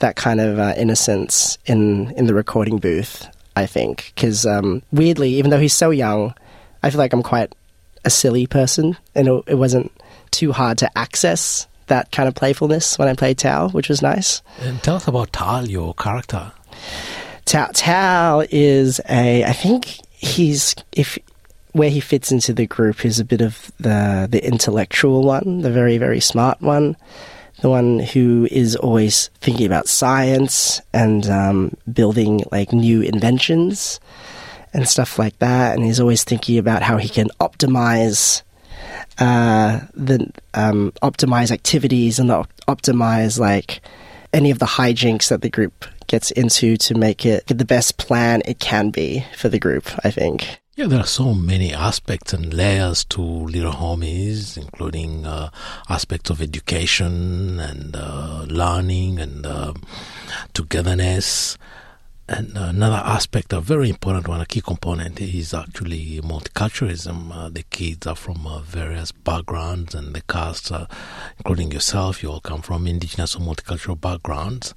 that 0.00 0.16
kind 0.16 0.40
of 0.40 0.58
uh, 0.58 0.74
innocence 0.76 1.58
in 1.66 2.10
in 2.12 2.26
the 2.26 2.34
recording 2.34 2.78
booth. 2.78 3.26
I 3.56 3.66
think 3.66 4.12
because 4.14 4.46
um, 4.46 4.82
weirdly, 4.92 5.30
even 5.34 5.50
though 5.50 5.58
he's 5.58 5.74
so 5.74 5.90
young, 5.90 6.34
I 6.82 6.90
feel 6.90 6.98
like 6.98 7.12
I'm 7.12 7.22
quite 7.22 7.52
a 8.04 8.10
silly 8.10 8.46
person, 8.46 8.96
and 9.14 9.28
it, 9.28 9.44
it 9.46 9.54
wasn't 9.54 9.92
too 10.30 10.52
hard 10.52 10.78
to 10.78 10.98
access 10.98 11.66
that 11.86 12.10
kind 12.10 12.28
of 12.28 12.34
playfulness 12.34 12.98
when 12.98 13.08
I 13.08 13.14
played 13.14 13.38
Tao, 13.38 13.68
which 13.68 13.88
was 13.88 14.02
nice. 14.02 14.42
And 14.60 14.82
tell 14.82 14.96
us 14.96 15.08
about 15.08 15.32
Tal, 15.32 15.68
your 15.68 15.94
character. 15.94 16.52
Tao, 17.44 17.68
Tao 17.74 18.44
is 18.50 19.00
a, 19.08 19.44
I 19.44 19.52
think 19.52 19.98
he's 20.12 20.74
if 20.92 21.18
where 21.72 21.90
he 21.90 22.00
fits 22.00 22.30
into 22.30 22.52
the 22.52 22.66
group 22.66 23.04
is 23.04 23.18
a 23.18 23.24
bit 23.24 23.40
of 23.40 23.72
the 23.78 24.28
the 24.30 24.44
intellectual 24.44 25.22
one, 25.22 25.62
the 25.62 25.70
very 25.70 25.98
very 25.98 26.20
smart 26.20 26.60
one, 26.60 26.96
the 27.60 27.68
one 27.68 27.98
who 27.98 28.46
is 28.50 28.76
always 28.76 29.30
thinking 29.40 29.66
about 29.66 29.88
science 29.88 30.80
and 30.92 31.28
um, 31.28 31.76
building 31.92 32.44
like 32.52 32.72
new 32.72 33.00
inventions 33.02 34.00
and 34.72 34.88
stuff 34.88 35.18
like 35.18 35.38
that, 35.38 35.74
and 35.74 35.84
he's 35.84 36.00
always 36.00 36.24
thinking 36.24 36.58
about 36.58 36.82
how 36.82 36.96
he 36.96 37.08
can 37.08 37.28
optimize 37.40 38.42
uh, 39.18 39.80
the 39.94 40.30
um, 40.54 40.92
optimize 41.02 41.50
activities 41.50 42.18
and 42.18 42.30
op- 42.30 42.52
optimize 42.66 43.38
like 43.38 43.80
any 44.32 44.50
of 44.50 44.58
the 44.58 44.66
hijinks 44.66 45.28
that 45.28 45.42
the 45.42 45.50
group 45.50 45.84
gets 46.06 46.30
into 46.30 46.76
to 46.76 46.94
make 46.94 47.24
it 47.24 47.46
the 47.46 47.64
best 47.64 47.96
plan 47.98 48.42
it 48.44 48.58
can 48.58 48.90
be 48.90 49.24
for 49.36 49.48
the 49.48 49.58
group. 49.58 49.88
I 50.04 50.10
think. 50.10 50.60
Yeah, 50.74 50.86
there 50.86 51.00
are 51.00 51.06
so 51.06 51.34
many 51.34 51.74
aspects 51.74 52.32
and 52.32 52.54
layers 52.54 53.04
to 53.06 53.20
Little 53.20 53.72
Homies, 53.72 54.56
including 54.56 55.26
uh, 55.26 55.50
aspects 55.90 56.30
of 56.30 56.40
education 56.40 57.60
and 57.60 57.94
uh, 57.94 58.46
learning 58.48 59.18
and 59.18 59.44
uh, 59.44 59.74
togetherness. 60.54 61.58
And 62.28 62.56
another 62.56 63.02
aspect, 63.04 63.52
a 63.52 63.60
very 63.60 63.90
important 63.90 64.28
one, 64.28 64.40
a 64.40 64.46
key 64.46 64.60
component, 64.60 65.20
is 65.20 65.52
actually 65.52 66.20
multiculturalism. 66.22 67.32
Uh, 67.34 67.48
the 67.50 67.64
kids 67.64 68.06
are 68.06 68.16
from 68.16 68.46
uh, 68.46 68.60
various 68.60 69.12
backgrounds, 69.12 69.94
and 69.94 70.14
the 70.14 70.22
cast, 70.22 70.70
uh, 70.70 70.86
including 71.38 71.72
yourself, 71.72 72.22
you 72.22 72.30
all 72.30 72.40
come 72.40 72.62
from 72.62 72.86
indigenous 72.86 73.34
or 73.34 73.40
multicultural 73.40 74.00
backgrounds. 74.00 74.72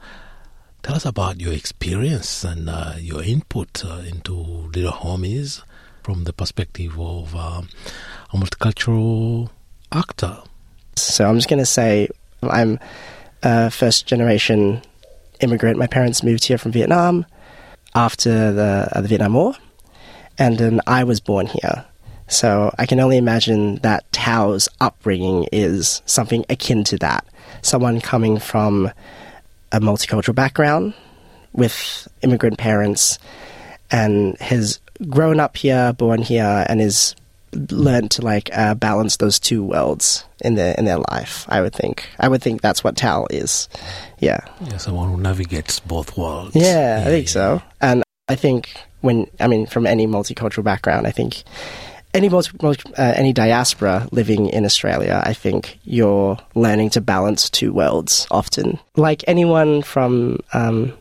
Tell 0.81 0.95
us 0.95 1.05
about 1.05 1.39
your 1.39 1.53
experience 1.53 2.43
and 2.43 2.69
your 3.01 3.23
input 3.23 3.83
into 3.83 4.33
Little 4.33 4.91
Homies 4.91 5.63
from 6.03 6.25
the 6.25 6.33
perspective 6.33 6.99
of 6.99 7.35
um, 7.35 7.69
a 8.31 8.37
multicultural 8.37 9.49
actor. 9.91 10.37
So 10.95 11.27
I'm 11.27 11.37
just 11.37 11.49
going 11.49 11.59
to 11.59 11.65
say 11.65 12.09
I'm 12.43 12.79
a 13.41 13.71
first 13.71 14.05
generation 14.05 14.81
immigrant. 15.39 15.79
My 15.79 15.87
parents 15.87 16.21
moved 16.21 16.45
here 16.45 16.59
from 16.59 16.71
Vietnam 16.71 17.25
after 17.95 18.51
the, 18.51 18.89
uh, 18.91 19.01
the 19.01 19.07
Vietnam 19.07 19.33
War, 19.33 19.55
and 20.37 20.57
then 20.57 20.81
I 20.85 21.03
was 21.03 21.19
born 21.19 21.47
here. 21.47 21.85
So 22.27 22.73
I 22.77 22.85
can 22.85 22.99
only 22.99 23.17
imagine 23.17 23.77
that 23.77 24.11
Tao's 24.11 24.67
upbringing 24.81 25.47
is 25.51 26.01
something 26.05 26.45
akin 26.49 26.83
to 26.85 26.97
that. 26.97 27.25
Someone 27.61 28.01
coming 28.01 28.39
from 28.39 28.91
a 29.71 29.79
multicultural 29.79 30.35
background 30.35 30.93
with 31.53 32.07
immigrant 32.21 32.57
parents 32.57 33.17
and 33.91 34.37
has 34.39 34.79
grown 35.09 35.39
up 35.39 35.57
here, 35.57 35.93
born 35.93 36.21
here, 36.21 36.65
and 36.67 36.81
is 36.81 37.15
learned 37.55 38.11
to 38.11 38.21
like 38.21 38.49
uh, 38.57 38.75
balance 38.75 39.17
those 39.17 39.39
two 39.39 39.63
worlds 39.63 40.25
in 40.41 40.55
their 40.55 40.75
in 40.75 40.85
their 40.85 40.99
life. 41.11 41.45
I 41.49 41.61
would 41.61 41.73
think. 41.73 42.07
I 42.19 42.27
would 42.27 42.41
think 42.41 42.61
that's 42.61 42.83
what 42.83 42.97
Tal 42.97 43.27
is. 43.29 43.67
Yeah. 44.19 44.39
Yeah, 44.61 44.77
someone 44.77 45.09
who 45.09 45.17
navigates 45.17 45.79
both 45.79 46.17
worlds. 46.17 46.55
Yeah, 46.55 47.03
I 47.05 47.09
think 47.09 47.29
so. 47.29 47.61
And 47.81 48.03
I 48.27 48.35
think 48.35 48.75
when 49.01 49.27
I 49.39 49.47
mean 49.47 49.65
from 49.65 49.85
any 49.87 50.07
multicultural 50.07 50.63
background, 50.63 51.07
I 51.07 51.11
think 51.11 51.43
any 52.13 52.29
multi, 52.29 52.51
multi, 52.61 52.93
uh, 52.95 53.13
any 53.15 53.33
diaspora 53.33 54.07
living 54.11 54.47
in 54.47 54.65
Australia, 54.65 55.21
I 55.25 55.33
think 55.33 55.79
you're 55.83 56.37
learning 56.55 56.91
to 56.91 57.01
balance 57.01 57.49
two 57.49 57.73
worlds 57.73 58.25
often. 58.31 58.79
Like 58.95 59.23
anyone 59.27 59.81
from 59.81 60.39
um, 60.53 60.93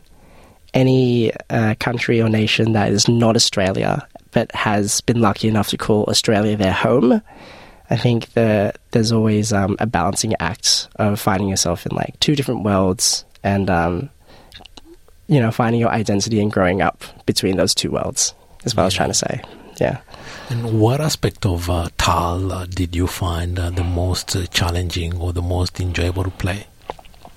any 0.73 1.31
uh, 1.49 1.75
country 1.79 2.21
or 2.21 2.29
nation 2.29 2.73
that 2.73 2.91
is 2.91 3.07
not 3.07 3.35
Australia 3.35 4.05
but 4.35 4.53
has 4.53 4.99
been 5.01 5.21
lucky 5.21 5.47
enough 5.47 5.69
to 5.69 5.77
call 5.77 6.03
Australia 6.09 6.57
their 6.57 6.73
home, 6.73 7.21
I 7.89 7.95
think 7.95 8.33
that 8.33 8.77
there's 8.91 9.13
always 9.13 9.53
um, 9.53 9.77
a 9.79 9.87
balancing 9.87 10.35
act 10.41 10.89
of 10.97 11.21
finding 11.21 11.47
yourself 11.47 11.85
in 11.85 11.95
like 11.95 12.19
two 12.19 12.35
different 12.35 12.63
worlds 12.63 13.23
and 13.43 13.69
um, 13.69 14.09
you 15.27 15.39
know 15.39 15.51
finding 15.51 15.79
your 15.79 15.89
identity 15.89 16.41
and 16.41 16.51
growing 16.51 16.81
up 16.81 17.05
between 17.25 17.55
those 17.55 17.73
two 17.73 17.91
worlds. 17.91 18.35
Is 18.65 18.75
what 18.75 18.83
I 18.83 18.85
was 18.85 18.93
trying 18.93 19.09
to 19.09 19.13
say. 19.15 19.41
Yeah. 19.79 19.99
And 20.49 20.79
what 20.79 20.99
aspect 20.99 21.45
of 21.45 21.69
uh, 21.69 21.87
Tal 21.97 22.51
uh, 22.51 22.65
did 22.65 22.95
you 22.95 23.07
find 23.07 23.57
uh, 23.57 23.69
the 23.69 23.83
most 23.83 24.35
uh, 24.35 24.47
challenging 24.47 25.17
or 25.17 25.31
the 25.31 25.41
most 25.41 25.79
enjoyable 25.79 26.23
to 26.23 26.31
play? 26.31 26.67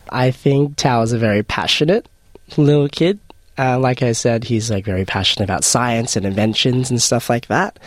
I 0.09 0.31
think 0.31 0.77
Tal 0.77 1.03
is 1.03 1.13
a 1.13 1.19
very 1.19 1.43
passionate 1.43 2.09
little 2.57 2.89
kid. 2.89 3.21
Uh, 3.59 3.79
like 3.79 4.03
I 4.03 4.13
said, 4.13 4.45
he's 4.45 4.71
like 4.71 4.85
very 4.85 5.05
passionate 5.05 5.45
about 5.45 5.65
science 5.65 6.17
and 6.17 6.25
inventions 6.25 6.91
and 6.91 7.03
stuff 7.03 7.29
like 7.29 7.47
that. 7.49 7.79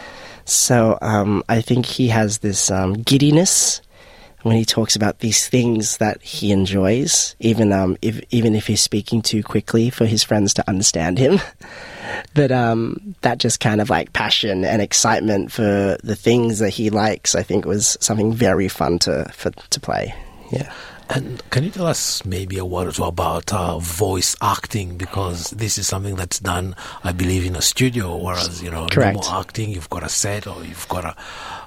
So 0.45 0.97
um, 1.01 1.43
I 1.47 1.61
think 1.61 1.85
he 1.85 2.09
has 2.09 2.39
this 2.39 2.69
um, 2.69 2.93
giddiness 2.93 3.81
when 4.43 4.55
he 4.55 4.65
talks 4.65 4.95
about 4.95 5.19
these 5.19 5.47
things 5.47 5.97
that 5.97 6.21
he 6.21 6.51
enjoys, 6.51 7.35
even 7.39 7.71
um, 7.71 7.97
if 8.01 8.21
even 8.31 8.55
if 8.55 8.67
he's 8.67 8.81
speaking 8.81 9.21
too 9.21 9.43
quickly 9.43 9.89
for 9.89 10.05
his 10.05 10.23
friends 10.23 10.53
to 10.55 10.67
understand 10.67 11.17
him. 11.17 11.39
but 12.33 12.51
um, 12.51 13.15
that 13.21 13.37
just 13.37 13.59
kind 13.59 13.81
of 13.81 13.89
like 13.89 14.13
passion 14.13 14.65
and 14.65 14.81
excitement 14.81 15.51
for 15.51 15.97
the 16.03 16.15
things 16.15 16.59
that 16.59 16.71
he 16.71 16.89
likes, 16.89 17.35
I 17.35 17.43
think, 17.43 17.65
was 17.65 17.97
something 18.01 18.33
very 18.33 18.67
fun 18.67 18.99
to 18.99 19.29
for, 19.33 19.51
to 19.51 19.79
play. 19.79 20.13
Yeah. 20.51 20.73
And 21.13 21.41
can 21.49 21.65
you 21.65 21.71
tell 21.71 21.87
us 21.87 22.23
maybe 22.23 22.57
a 22.57 22.63
word 22.63 22.87
or 22.87 22.91
two 22.93 23.03
about 23.03 23.51
uh, 23.51 23.79
voice 23.79 24.33
acting? 24.41 24.97
Because 24.97 25.49
this 25.49 25.77
is 25.77 25.85
something 25.85 26.15
that's 26.15 26.39
done, 26.39 26.73
I 27.03 27.11
believe, 27.11 27.45
in 27.45 27.57
a 27.57 27.61
studio, 27.61 28.15
whereas, 28.15 28.63
you 28.63 28.71
know, 28.71 28.87
Correct. 28.89 29.15
normal 29.15 29.39
acting, 29.41 29.71
you've 29.71 29.89
got 29.89 30.03
a 30.03 30.09
set 30.09 30.47
or 30.47 30.63
you've 30.63 30.87
got 30.87 31.03
a, 31.03 31.15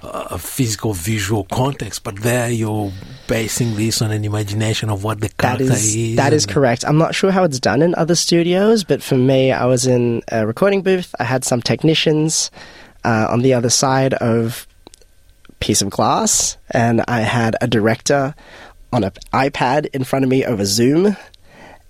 a 0.03 0.39
physical, 0.39 0.95
visual 0.95 1.45
context, 1.45 2.05
but 2.05 2.17
there 2.17 2.51
you're 2.51 2.91
basing 3.27 3.75
this 3.77 4.01
on 4.01 4.11
an 4.13 4.25
imagination 4.25 4.89
of 4.89 5.05
what 5.05 5.21
the 5.21 5.29
character 5.29 5.65
is 5.65 5.95
is. 5.95 6.17
that 6.17 6.33
is 6.33 6.47
correct. 6.47 6.83
I'm 6.87 6.99
not 6.99 7.15
sure 7.15 7.31
how 7.31 7.45
it's 7.45 7.61
done 7.61 7.83
in 7.83 7.95
other 7.97 8.15
studios, 8.15 8.83
but 8.83 9.03
for 9.03 9.17
me, 9.17 9.53
I 9.53 9.67
was 9.67 9.87
in 9.87 10.23
a 10.33 10.47
recording 10.47 10.81
booth. 10.81 11.15
I 11.21 11.25
had 11.25 11.45
some 11.45 11.61
technicians 11.61 12.51
uh, 13.05 13.27
on 13.29 13.43
the 13.43 13.53
other 13.53 13.71
side 13.71 14.15
of 14.15 14.67
piece 15.61 15.83
of 15.83 15.91
glass, 15.91 16.57
and 16.71 17.03
I 17.09 17.21
had 17.21 17.57
a 17.61 17.67
director 17.67 18.35
on 18.95 19.05
an 19.05 19.11
iPad 19.33 19.87
in 19.93 20.05
front 20.05 20.25
of 20.25 20.31
me 20.31 20.45
over 20.45 20.65
Zoom. 20.65 21.17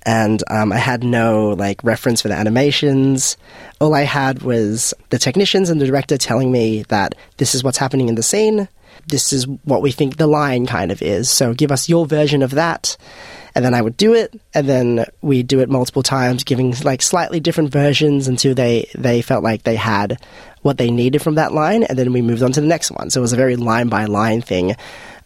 And 0.07 0.43
um, 0.51 0.73
I 0.73 0.77
had 0.77 1.03
no 1.03 1.51
like 1.51 1.83
reference 1.85 2.23
for 2.23 2.29
the 2.29 2.35
animations. 2.35 3.37
All 3.81 3.95
I 3.95 4.03
had 4.03 4.43
was 4.43 4.93
the 5.11 5.19
technicians 5.19 5.71
and 5.71 5.81
the 5.81 5.87
director 5.87 6.19
telling 6.19 6.53
me 6.53 6.83
that 6.89 7.15
this 7.39 7.55
is 7.55 7.65
what's 7.65 7.79
happening 7.79 8.09
in 8.09 8.15
the 8.15 8.23
scene. 8.23 8.69
This 9.07 9.33
is 9.33 9.47
what 9.65 9.83
we 9.83 9.93
think 9.93 10.17
the 10.17 10.27
line 10.27 10.67
kind 10.67 10.93
of 10.93 11.01
is. 11.03 11.31
So 11.31 11.55
give 11.55 11.73
us 11.73 11.89
your 11.89 12.07
version 12.07 12.43
of 12.43 12.53
that. 12.53 12.97
And 13.55 13.65
then 13.65 13.73
I 13.73 13.83
would 13.83 13.97
do 13.97 14.15
it, 14.15 14.41
and 14.53 14.69
then 14.69 15.07
we'd 15.23 15.47
do 15.47 15.61
it 15.61 15.71
multiple 15.71 16.03
times, 16.03 16.43
giving 16.43 16.75
like 16.83 17.01
slightly 17.01 17.39
different 17.39 17.71
versions 17.71 18.27
until 18.27 18.53
they 18.53 18.91
they 18.97 19.23
felt 19.23 19.45
like 19.45 19.63
they 19.63 19.77
had 19.77 20.19
what 20.63 20.77
they 20.77 20.91
needed 20.91 21.23
from 21.23 21.37
that 21.37 21.53
line, 21.53 21.85
and 21.85 21.97
then 21.97 22.13
we 22.13 22.21
moved 22.21 22.43
on 22.43 22.51
to 22.51 22.61
the 22.61 22.67
next 22.67 22.91
one. 22.91 23.11
So 23.11 23.21
it 23.21 23.23
was 23.23 23.33
a 23.33 23.37
very 23.37 23.55
line 23.55 23.89
by 23.89 24.07
line 24.07 24.43
thing. 24.43 24.75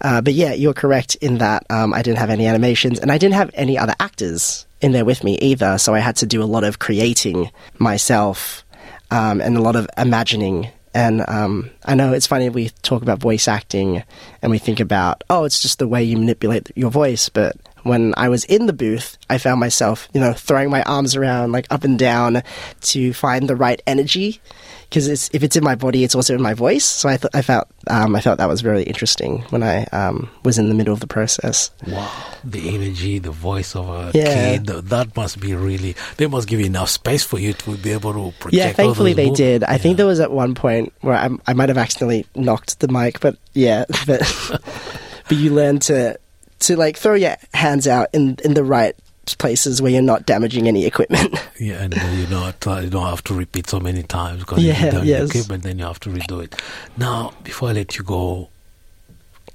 Uh, 0.01 0.21
but 0.21 0.35
yeah, 0.35 0.53
you're 0.53 0.75
correct 0.75 1.17
in 1.17 1.39
that 1.39 1.67
um, 1.71 1.93
I 1.93 2.03
didn't 2.03 2.19
have 2.19 2.31
any 2.31 2.47
animations, 2.47 2.99
and 2.99 3.11
I 3.11 3.19
didn't 3.19 3.35
have 3.35 3.51
any 3.55 3.77
other 3.77 3.95
actors 3.99 4.67
in 4.81 4.93
there 4.93 5.05
with 5.05 5.25
me 5.25 5.37
either. 5.39 5.79
So 5.79 5.95
I 5.95 5.99
had 5.99 6.17
to 6.17 6.27
do 6.27 6.43
a 6.43 6.45
lot 6.45 6.65
of 6.65 6.79
creating 6.79 7.51
myself 7.79 8.65
um, 9.11 9.41
and 9.41 9.57
a 9.57 9.63
lot 9.63 9.77
of 9.77 9.89
imagining. 9.97 10.69
And 10.95 11.29
um, 11.29 11.71
I 11.85 11.95
know 11.95 12.13
it's 12.13 12.27
funny 12.27 12.49
we 12.49 12.71
talk 12.83 13.03
about 13.03 13.19
voice 13.19 13.47
acting 13.47 14.03
and 14.41 14.51
we 14.51 14.59
think 14.59 14.81
about 14.81 15.23
oh, 15.29 15.45
it's 15.45 15.61
just 15.61 15.79
the 15.79 15.87
way 15.87 16.03
you 16.03 16.17
manipulate 16.17 16.71
your 16.77 16.91
voice, 16.91 17.29
but 17.29 17.57
when 17.83 18.15
I 18.17 18.29
was 18.29 18.45
in 18.45 18.67
the 18.67 18.73
booth, 18.73 19.17
I 19.31 19.39
found 19.39 19.61
myself, 19.61 20.09
you 20.13 20.21
know, 20.21 20.33
throwing 20.33 20.71
my 20.71 20.83
arms 20.83 21.17
around 21.17 21.53
like 21.53 21.67
up 21.71 21.85
and 21.85 21.99
down 21.99 22.43
to 22.83 23.13
find 23.13 23.49
the 23.49 23.57
right 23.57 23.81
energy 23.87 24.41
because 24.89 25.07
it's, 25.09 25.29
if 25.33 25.43
it's 25.43 25.55
in 25.57 25.63
my 25.63 25.75
body, 25.75 26.03
it's 26.05 26.15
also 26.15 26.35
in 26.35 26.41
my 26.43 26.55
voice. 26.55 26.85
So 26.85 27.09
I, 27.09 27.17
th- 27.19 27.31
I 27.35 27.43
felt 27.43 27.69
um, 27.89 28.17
I 28.17 28.21
felt 28.21 28.39
that 28.39 28.49
was 28.49 28.65
really 28.65 28.85
interesting 28.85 29.43
when 29.51 29.63
I 29.63 29.85
um, 29.87 30.31
was 30.45 30.59
in 30.59 30.69
the 30.69 30.75
middle 30.75 30.95
of 30.95 31.01
the 31.01 31.07
process. 31.07 31.71
Wow, 31.87 32.11
the 32.43 32.75
energy, 32.75 33.19
the 33.19 33.31
voice 33.31 33.77
of 33.77 33.89
a 33.89 34.11
Yeah. 34.15 34.25
kid, 34.57 34.67
that 34.67 35.15
must 35.17 35.41
be 35.41 35.55
really. 35.55 35.95
They 36.17 36.27
must 36.27 36.49
give 36.49 36.59
you 36.61 36.67
enough 36.67 36.89
space 36.91 37.23
for 37.25 37.39
you 37.39 37.53
to 37.53 37.77
be 37.77 37.91
able 37.93 38.13
to 38.15 38.33
project. 38.39 38.55
Yeah, 38.55 38.73
thankfully 38.73 39.13
they 39.13 39.31
did. 39.31 39.63
I 39.65 39.79
think 39.79 39.97
there 39.99 40.07
was 40.07 40.21
at 40.21 40.31
one 40.33 40.55
point 40.55 40.93
where 41.03 41.15
I, 41.15 41.29
I 41.47 41.53
might 41.53 41.69
have 41.69 41.79
accidentally 41.79 42.27
knocked 42.35 42.81
the 42.81 42.89
mic, 42.89 43.21
but 43.21 43.37
yeah, 43.53 43.85
but 44.07 44.21
but 45.29 45.37
you 45.37 45.53
learn 45.55 45.79
to 45.81 46.19
to 46.61 46.77
like 46.77 46.97
throw 46.97 47.15
your 47.15 47.37
hands 47.55 47.87
out 47.87 48.09
in 48.13 48.37
in 48.45 48.55
the 48.55 48.65
right 48.65 48.97
places 49.35 49.83
where 49.83 49.91
you're 49.93 50.01
not 50.03 50.25
damaging 50.27 50.69
any 50.69 50.87
equipment. 50.87 51.35
Yeah, 51.61 51.83
and 51.83 51.93
you 52.17 52.29
not 52.29 52.65
you 52.85 52.89
don't 52.89 53.07
have 53.07 53.25
to 53.25 53.35
repeat 53.35 53.69
so 53.69 53.81
many 53.81 54.05
times 54.05 54.41
because 54.41 54.63
Yeah, 54.63 54.85
you 54.85 54.91
done 54.93 55.07
yes. 55.07 55.21
the 55.33 55.39
equipment, 55.39 55.65
then 55.65 55.79
you 55.81 55.85
have 55.87 55.99
to 56.01 56.09
redo 56.11 56.41
it. 56.45 56.55
Now, 56.97 57.33
before 57.43 57.71
I 57.71 57.73
let 57.73 57.99
you 57.99 58.05
go, 58.05 58.49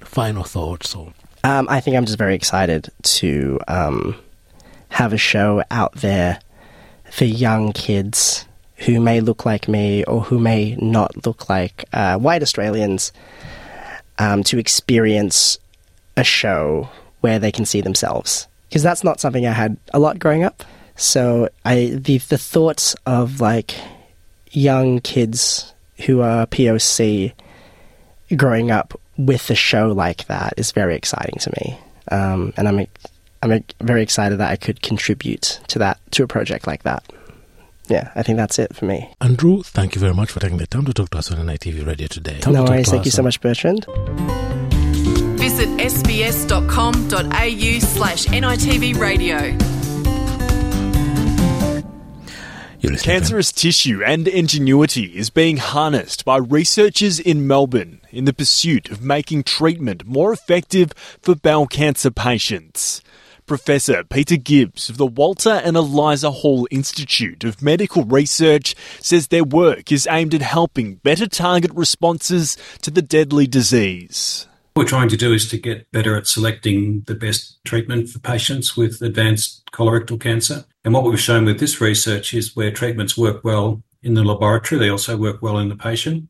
final 0.00 0.44
thoughts. 0.44 0.94
Or 0.94 1.14
Um, 1.44 1.66
I 1.70 1.80
think 1.80 1.96
I'm 1.96 2.04
just 2.04 2.18
very 2.18 2.34
excited 2.34 2.90
to 3.18 3.58
um, 3.68 4.16
have 4.90 5.14
a 5.14 5.16
show 5.18 5.62
out 5.70 5.94
there 5.94 6.40
for 7.10 7.24
young 7.24 7.72
kids 7.72 8.44
who 8.76 9.00
may 9.00 9.20
look 9.20 9.46
like 9.46 9.66
me 9.66 10.04
or 10.04 10.20
who 10.20 10.38
may 10.38 10.76
not 10.76 11.24
look 11.26 11.48
like 11.48 11.84
uh, 11.94 12.18
white 12.18 12.42
Australians 12.42 13.12
um, 14.18 14.42
to 14.44 14.58
experience 14.58 15.56
a 16.18 16.24
show 16.24 16.88
where 17.22 17.38
they 17.38 17.50
can 17.50 17.64
see 17.64 17.80
themselves. 17.80 18.46
Because 18.74 18.82
that's 18.82 19.04
not 19.04 19.20
something 19.20 19.46
I 19.46 19.52
had 19.52 19.76
a 19.92 20.00
lot 20.00 20.18
growing 20.18 20.42
up. 20.42 20.64
So 20.96 21.48
I 21.64 21.90
the 21.94 22.18
the 22.18 22.36
thoughts 22.36 22.96
of 23.06 23.40
like 23.40 23.72
young 24.50 24.98
kids 24.98 25.72
who 26.06 26.22
are 26.22 26.44
POC 26.48 27.34
growing 28.34 28.72
up 28.72 29.00
with 29.16 29.48
a 29.48 29.54
show 29.54 29.92
like 29.92 30.26
that 30.26 30.54
is 30.56 30.72
very 30.72 30.96
exciting 30.96 31.38
to 31.38 31.52
me, 31.56 31.78
um, 32.10 32.52
and 32.56 32.66
I'm 32.66 32.84
I'm 33.44 33.64
very 33.80 34.02
excited 34.02 34.40
that 34.40 34.50
I 34.50 34.56
could 34.56 34.82
contribute 34.82 35.60
to 35.68 35.78
that 35.78 36.00
to 36.10 36.24
a 36.24 36.26
project 36.26 36.66
like 36.66 36.82
that. 36.82 37.04
Yeah, 37.86 38.10
I 38.16 38.24
think 38.24 38.38
that's 38.38 38.58
it 38.58 38.74
for 38.74 38.86
me. 38.86 39.08
Andrew, 39.20 39.62
thank 39.62 39.94
you 39.94 40.00
very 40.00 40.14
much 40.14 40.32
for 40.32 40.40
taking 40.40 40.56
the 40.56 40.66
time 40.66 40.86
to 40.86 40.92
talk 40.92 41.10
to 41.10 41.18
us 41.18 41.30
on 41.30 41.38
NITV 41.46 41.86
Radio 41.86 42.08
today. 42.08 42.40
Time 42.40 42.54
no 42.54 42.62
talk 42.62 42.70
worries. 42.70 42.86
to 42.86 42.90
Thank 42.90 43.04
you 43.04 43.12
so 43.12 43.22
much, 43.22 43.40
Bertrand. 43.40 43.86
Visit 45.54 45.78
sbs.com.au 45.78 47.78
slash 47.78 48.26
NITV 48.26 48.98
radio. 48.98 49.56
Cancerous 53.04 53.52
tissue 53.52 54.02
and 54.02 54.26
ingenuity 54.26 55.16
is 55.16 55.30
being 55.30 55.58
harnessed 55.58 56.24
by 56.24 56.38
researchers 56.38 57.20
in 57.20 57.46
Melbourne 57.46 58.00
in 58.10 58.24
the 58.24 58.32
pursuit 58.32 58.90
of 58.90 59.00
making 59.00 59.44
treatment 59.44 60.04
more 60.04 60.32
effective 60.32 60.92
for 61.22 61.36
bowel 61.36 61.68
cancer 61.68 62.10
patients. 62.10 63.00
Professor 63.46 64.02
Peter 64.02 64.36
Gibbs 64.36 64.88
of 64.88 64.96
the 64.96 65.06
Walter 65.06 65.50
and 65.50 65.76
Eliza 65.76 66.32
Hall 66.32 66.66
Institute 66.72 67.44
of 67.44 67.62
Medical 67.62 68.02
Research 68.02 68.74
says 69.00 69.28
their 69.28 69.44
work 69.44 69.92
is 69.92 70.08
aimed 70.10 70.34
at 70.34 70.42
helping 70.42 70.96
better 70.96 71.28
target 71.28 71.70
responses 71.74 72.56
to 72.82 72.90
the 72.90 73.02
deadly 73.02 73.46
disease. 73.46 74.48
What 74.74 74.86
we're 74.86 74.88
trying 74.88 75.08
to 75.10 75.16
do 75.16 75.32
is 75.32 75.48
to 75.50 75.56
get 75.56 75.88
better 75.92 76.16
at 76.16 76.26
selecting 76.26 77.02
the 77.02 77.14
best 77.14 77.64
treatment 77.64 78.08
for 78.08 78.18
patients 78.18 78.76
with 78.76 79.00
advanced 79.02 79.64
colorectal 79.70 80.20
cancer. 80.20 80.64
And 80.84 80.92
what 80.92 81.04
we've 81.04 81.20
shown 81.20 81.44
with 81.44 81.60
this 81.60 81.80
research 81.80 82.34
is 82.34 82.56
where 82.56 82.72
treatments 82.72 83.16
work 83.16 83.44
well 83.44 83.84
in 84.02 84.14
the 84.14 84.24
laboratory, 84.24 84.80
they 84.80 84.88
also 84.88 85.16
work 85.16 85.40
well 85.40 85.58
in 85.58 85.68
the 85.68 85.76
patient. 85.76 86.28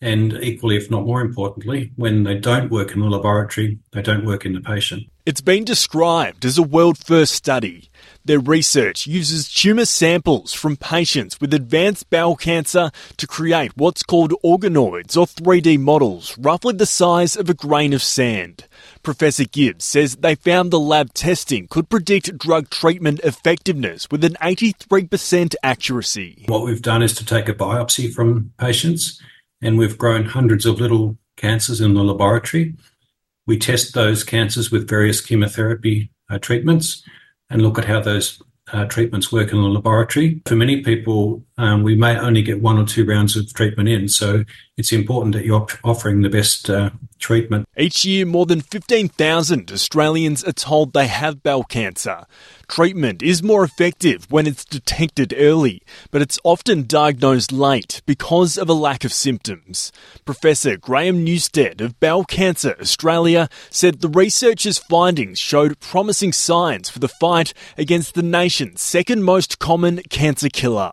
And 0.00 0.32
equally, 0.42 0.76
if 0.76 0.90
not 0.90 1.06
more 1.06 1.20
importantly, 1.20 1.92
when 1.94 2.24
they 2.24 2.34
don't 2.34 2.68
work 2.68 2.90
in 2.90 3.00
the 3.00 3.06
laboratory, 3.06 3.78
they 3.92 4.02
don't 4.02 4.26
work 4.26 4.44
in 4.44 4.54
the 4.54 4.60
patient. 4.60 5.04
It's 5.24 5.40
been 5.40 5.64
described 5.64 6.44
as 6.44 6.58
a 6.58 6.64
world 6.64 6.98
first 6.98 7.32
study. 7.32 7.90
Their 8.26 8.40
research 8.40 9.06
uses 9.06 9.52
tumour 9.52 9.84
samples 9.84 10.54
from 10.54 10.78
patients 10.78 11.38
with 11.42 11.52
advanced 11.52 12.08
bowel 12.08 12.36
cancer 12.36 12.90
to 13.18 13.26
create 13.26 13.76
what's 13.76 14.02
called 14.02 14.32
organoids 14.42 15.14
or 15.14 15.26
3D 15.26 15.78
models, 15.78 16.34
roughly 16.38 16.72
the 16.72 16.86
size 16.86 17.36
of 17.36 17.50
a 17.50 17.54
grain 17.54 17.92
of 17.92 18.02
sand. 18.02 18.66
Professor 19.02 19.44
Gibbs 19.44 19.84
says 19.84 20.16
they 20.16 20.36
found 20.36 20.70
the 20.70 20.80
lab 20.80 21.12
testing 21.12 21.68
could 21.68 21.90
predict 21.90 22.38
drug 22.38 22.70
treatment 22.70 23.20
effectiveness 23.22 24.10
with 24.10 24.24
an 24.24 24.38
83% 24.40 25.54
accuracy. 25.62 26.46
What 26.48 26.64
we've 26.64 26.80
done 26.80 27.02
is 27.02 27.14
to 27.16 27.26
take 27.26 27.50
a 27.50 27.54
biopsy 27.54 28.10
from 28.10 28.54
patients, 28.58 29.20
and 29.60 29.76
we've 29.76 29.98
grown 29.98 30.24
hundreds 30.24 30.64
of 30.64 30.80
little 30.80 31.18
cancers 31.36 31.82
in 31.82 31.92
the 31.92 32.02
laboratory. 32.02 32.74
We 33.46 33.58
test 33.58 33.92
those 33.92 34.24
cancers 34.24 34.70
with 34.70 34.88
various 34.88 35.20
chemotherapy 35.20 36.10
uh, 36.30 36.38
treatments 36.38 37.02
and 37.50 37.62
look 37.62 37.78
at 37.78 37.84
how 37.84 38.00
those 38.00 38.42
uh, 38.72 38.84
treatments 38.86 39.30
work 39.32 39.52
in 39.52 39.58
the 39.58 39.68
laboratory. 39.68 40.40
For 40.46 40.56
many 40.56 40.82
people, 40.82 41.44
um, 41.56 41.84
we 41.84 41.94
may 41.94 42.18
only 42.18 42.42
get 42.42 42.60
one 42.60 42.78
or 42.78 42.84
two 42.84 43.04
rounds 43.04 43.36
of 43.36 43.52
treatment 43.52 43.88
in, 43.88 44.08
so 44.08 44.44
it's 44.76 44.92
important 44.92 45.34
that 45.34 45.44
you're 45.44 45.66
offering 45.84 46.22
the 46.22 46.28
best 46.28 46.68
uh, 46.68 46.90
treatment. 47.20 47.68
Each 47.76 48.04
year, 48.04 48.26
more 48.26 48.44
than 48.44 48.60
15,000 48.60 49.70
Australians 49.70 50.42
are 50.42 50.52
told 50.52 50.92
they 50.92 51.06
have 51.06 51.44
bowel 51.44 51.62
cancer. 51.62 52.26
Treatment 52.66 53.22
is 53.22 53.40
more 53.40 53.62
effective 53.62 54.26
when 54.30 54.48
it's 54.48 54.64
detected 54.64 55.32
early, 55.36 55.82
but 56.10 56.22
it's 56.22 56.40
often 56.42 56.86
diagnosed 56.88 57.52
late 57.52 58.02
because 58.04 58.58
of 58.58 58.68
a 58.68 58.72
lack 58.72 59.04
of 59.04 59.12
symptoms. 59.12 59.92
Professor 60.24 60.76
Graham 60.76 61.22
Newstead 61.22 61.80
of 61.80 62.00
Bowel 62.00 62.24
Cancer 62.24 62.74
Australia 62.80 63.48
said 63.70 64.00
the 64.00 64.08
researchers' 64.08 64.78
findings 64.78 65.38
showed 65.38 65.78
promising 65.78 66.32
signs 66.32 66.90
for 66.90 66.98
the 66.98 67.08
fight 67.08 67.54
against 67.78 68.14
the 68.14 68.22
nation's 68.24 68.80
second 68.80 69.22
most 69.22 69.60
common 69.60 70.00
cancer 70.10 70.48
killer. 70.48 70.92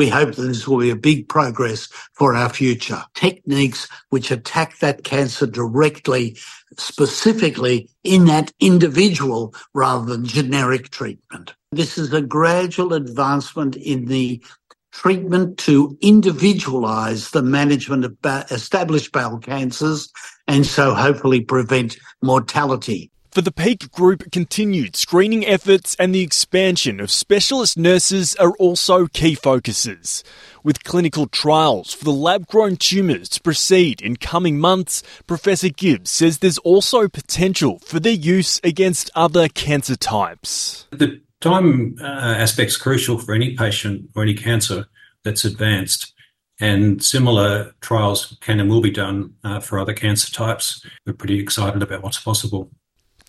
We 0.00 0.08
hope 0.08 0.34
that 0.36 0.44
this 0.44 0.66
will 0.66 0.78
be 0.78 0.88
a 0.88 0.96
big 0.96 1.28
progress 1.28 1.86
for 2.14 2.34
our 2.34 2.48
future. 2.48 3.04
Techniques 3.12 3.86
which 4.08 4.30
attack 4.30 4.78
that 4.78 5.04
cancer 5.04 5.46
directly, 5.46 6.38
specifically 6.78 7.90
in 8.02 8.24
that 8.24 8.50
individual 8.60 9.54
rather 9.74 10.06
than 10.06 10.24
generic 10.24 10.88
treatment. 10.88 11.54
This 11.72 11.98
is 11.98 12.14
a 12.14 12.22
gradual 12.22 12.94
advancement 12.94 13.76
in 13.76 14.06
the 14.06 14.42
treatment 14.90 15.58
to 15.58 15.98
individualize 16.00 17.32
the 17.32 17.42
management 17.42 18.06
of 18.06 18.16
established 18.50 19.12
bowel 19.12 19.36
cancers 19.36 20.10
and 20.48 20.64
so 20.64 20.94
hopefully 20.94 21.42
prevent 21.42 21.98
mortality. 22.22 23.10
For 23.30 23.42
the 23.42 23.52
Peak 23.52 23.92
Group, 23.92 24.32
continued 24.32 24.96
screening 24.96 25.46
efforts 25.46 25.94
and 26.00 26.12
the 26.12 26.20
expansion 26.20 26.98
of 26.98 27.12
specialist 27.12 27.78
nurses 27.78 28.34
are 28.34 28.50
also 28.54 29.06
key 29.06 29.36
focuses. 29.36 30.24
With 30.64 30.82
clinical 30.82 31.28
trials 31.28 31.94
for 31.94 32.02
the 32.04 32.10
lab 32.10 32.48
grown 32.48 32.74
tumours 32.74 33.28
to 33.28 33.40
proceed 33.40 34.02
in 34.02 34.16
coming 34.16 34.58
months, 34.58 35.04
Professor 35.28 35.68
Gibbs 35.68 36.10
says 36.10 36.38
there's 36.38 36.58
also 36.58 37.06
potential 37.06 37.78
for 37.84 38.00
their 38.00 38.12
use 38.12 38.60
against 38.64 39.12
other 39.14 39.48
cancer 39.48 39.94
types. 39.94 40.88
The 40.90 41.20
time 41.40 41.98
uh, 42.00 42.06
aspect's 42.06 42.76
crucial 42.76 43.16
for 43.16 43.32
any 43.32 43.54
patient 43.54 44.10
or 44.16 44.24
any 44.24 44.34
cancer 44.34 44.86
that's 45.22 45.44
advanced. 45.44 46.14
And 46.58 47.02
similar 47.02 47.74
trials 47.80 48.36
can 48.40 48.58
and 48.58 48.68
will 48.68 48.82
be 48.82 48.90
done 48.90 49.34
uh, 49.44 49.60
for 49.60 49.78
other 49.78 49.94
cancer 49.94 50.32
types. 50.32 50.84
We're 51.06 51.12
pretty 51.12 51.38
excited 51.38 51.80
about 51.80 52.02
what's 52.02 52.18
possible. 52.18 52.72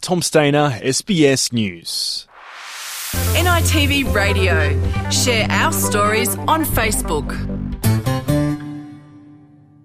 Tom 0.02 0.24
Stainer, 0.24 0.80
SBS 0.82 1.54
News. 1.54 2.28
NITV 3.36 4.12
Radio. 4.12 4.74
Share 5.12 5.46
our 5.52 5.72
stories 5.72 6.36
on 6.48 6.66
Facebook. 6.66 7.30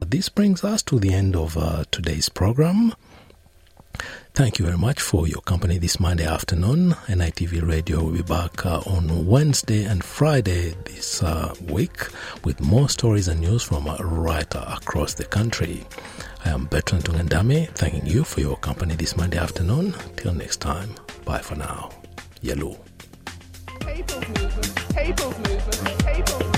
This 0.01 0.31
brings 0.31 0.65
us 0.65 0.83
to 0.85 0.99
the 0.99 1.13
end 1.13 1.37
of 1.37 1.59
uh, 1.59 1.85
today's 1.91 2.31
program. 2.31 2.95
Thank 4.37 4.59
you 4.59 4.67
very 4.67 4.77
much 4.77 5.01
for 5.01 5.27
your 5.27 5.41
company 5.41 5.79
this 5.79 5.99
Monday 5.99 6.27
afternoon. 6.27 6.91
NITV 7.07 7.67
Radio 7.67 8.05
will 8.05 8.13
be 8.13 8.21
back 8.21 8.67
uh, 8.67 8.81
on 8.81 9.25
Wednesday 9.25 9.85
and 9.85 10.05
Friday 10.05 10.75
this 10.85 11.23
uh, 11.23 11.55
week 11.63 12.07
with 12.45 12.61
more 12.61 12.91
stories 12.91 13.29
and 13.29 13.41
news 13.41 13.63
from 13.63 13.89
uh, 13.89 13.97
right 13.97 14.55
across 14.55 15.15
the 15.15 15.25
country. 15.25 15.87
I 16.45 16.51
am 16.51 16.67
Bertrand 16.67 17.05
Tungandame, 17.05 17.71
thanking 17.71 18.05
you 18.05 18.25
for 18.25 18.41
your 18.41 18.59
company 18.59 18.95
this 18.95 19.17
Monday 19.17 19.39
afternoon. 19.39 19.95
Till 20.17 20.35
next 20.35 20.59
time, 20.59 20.91
bye 21.25 21.39
for 21.39 21.55
now. 21.55 21.89
Yellow. 22.43 22.79
Movement, 23.87 24.39
movement. 25.49 26.56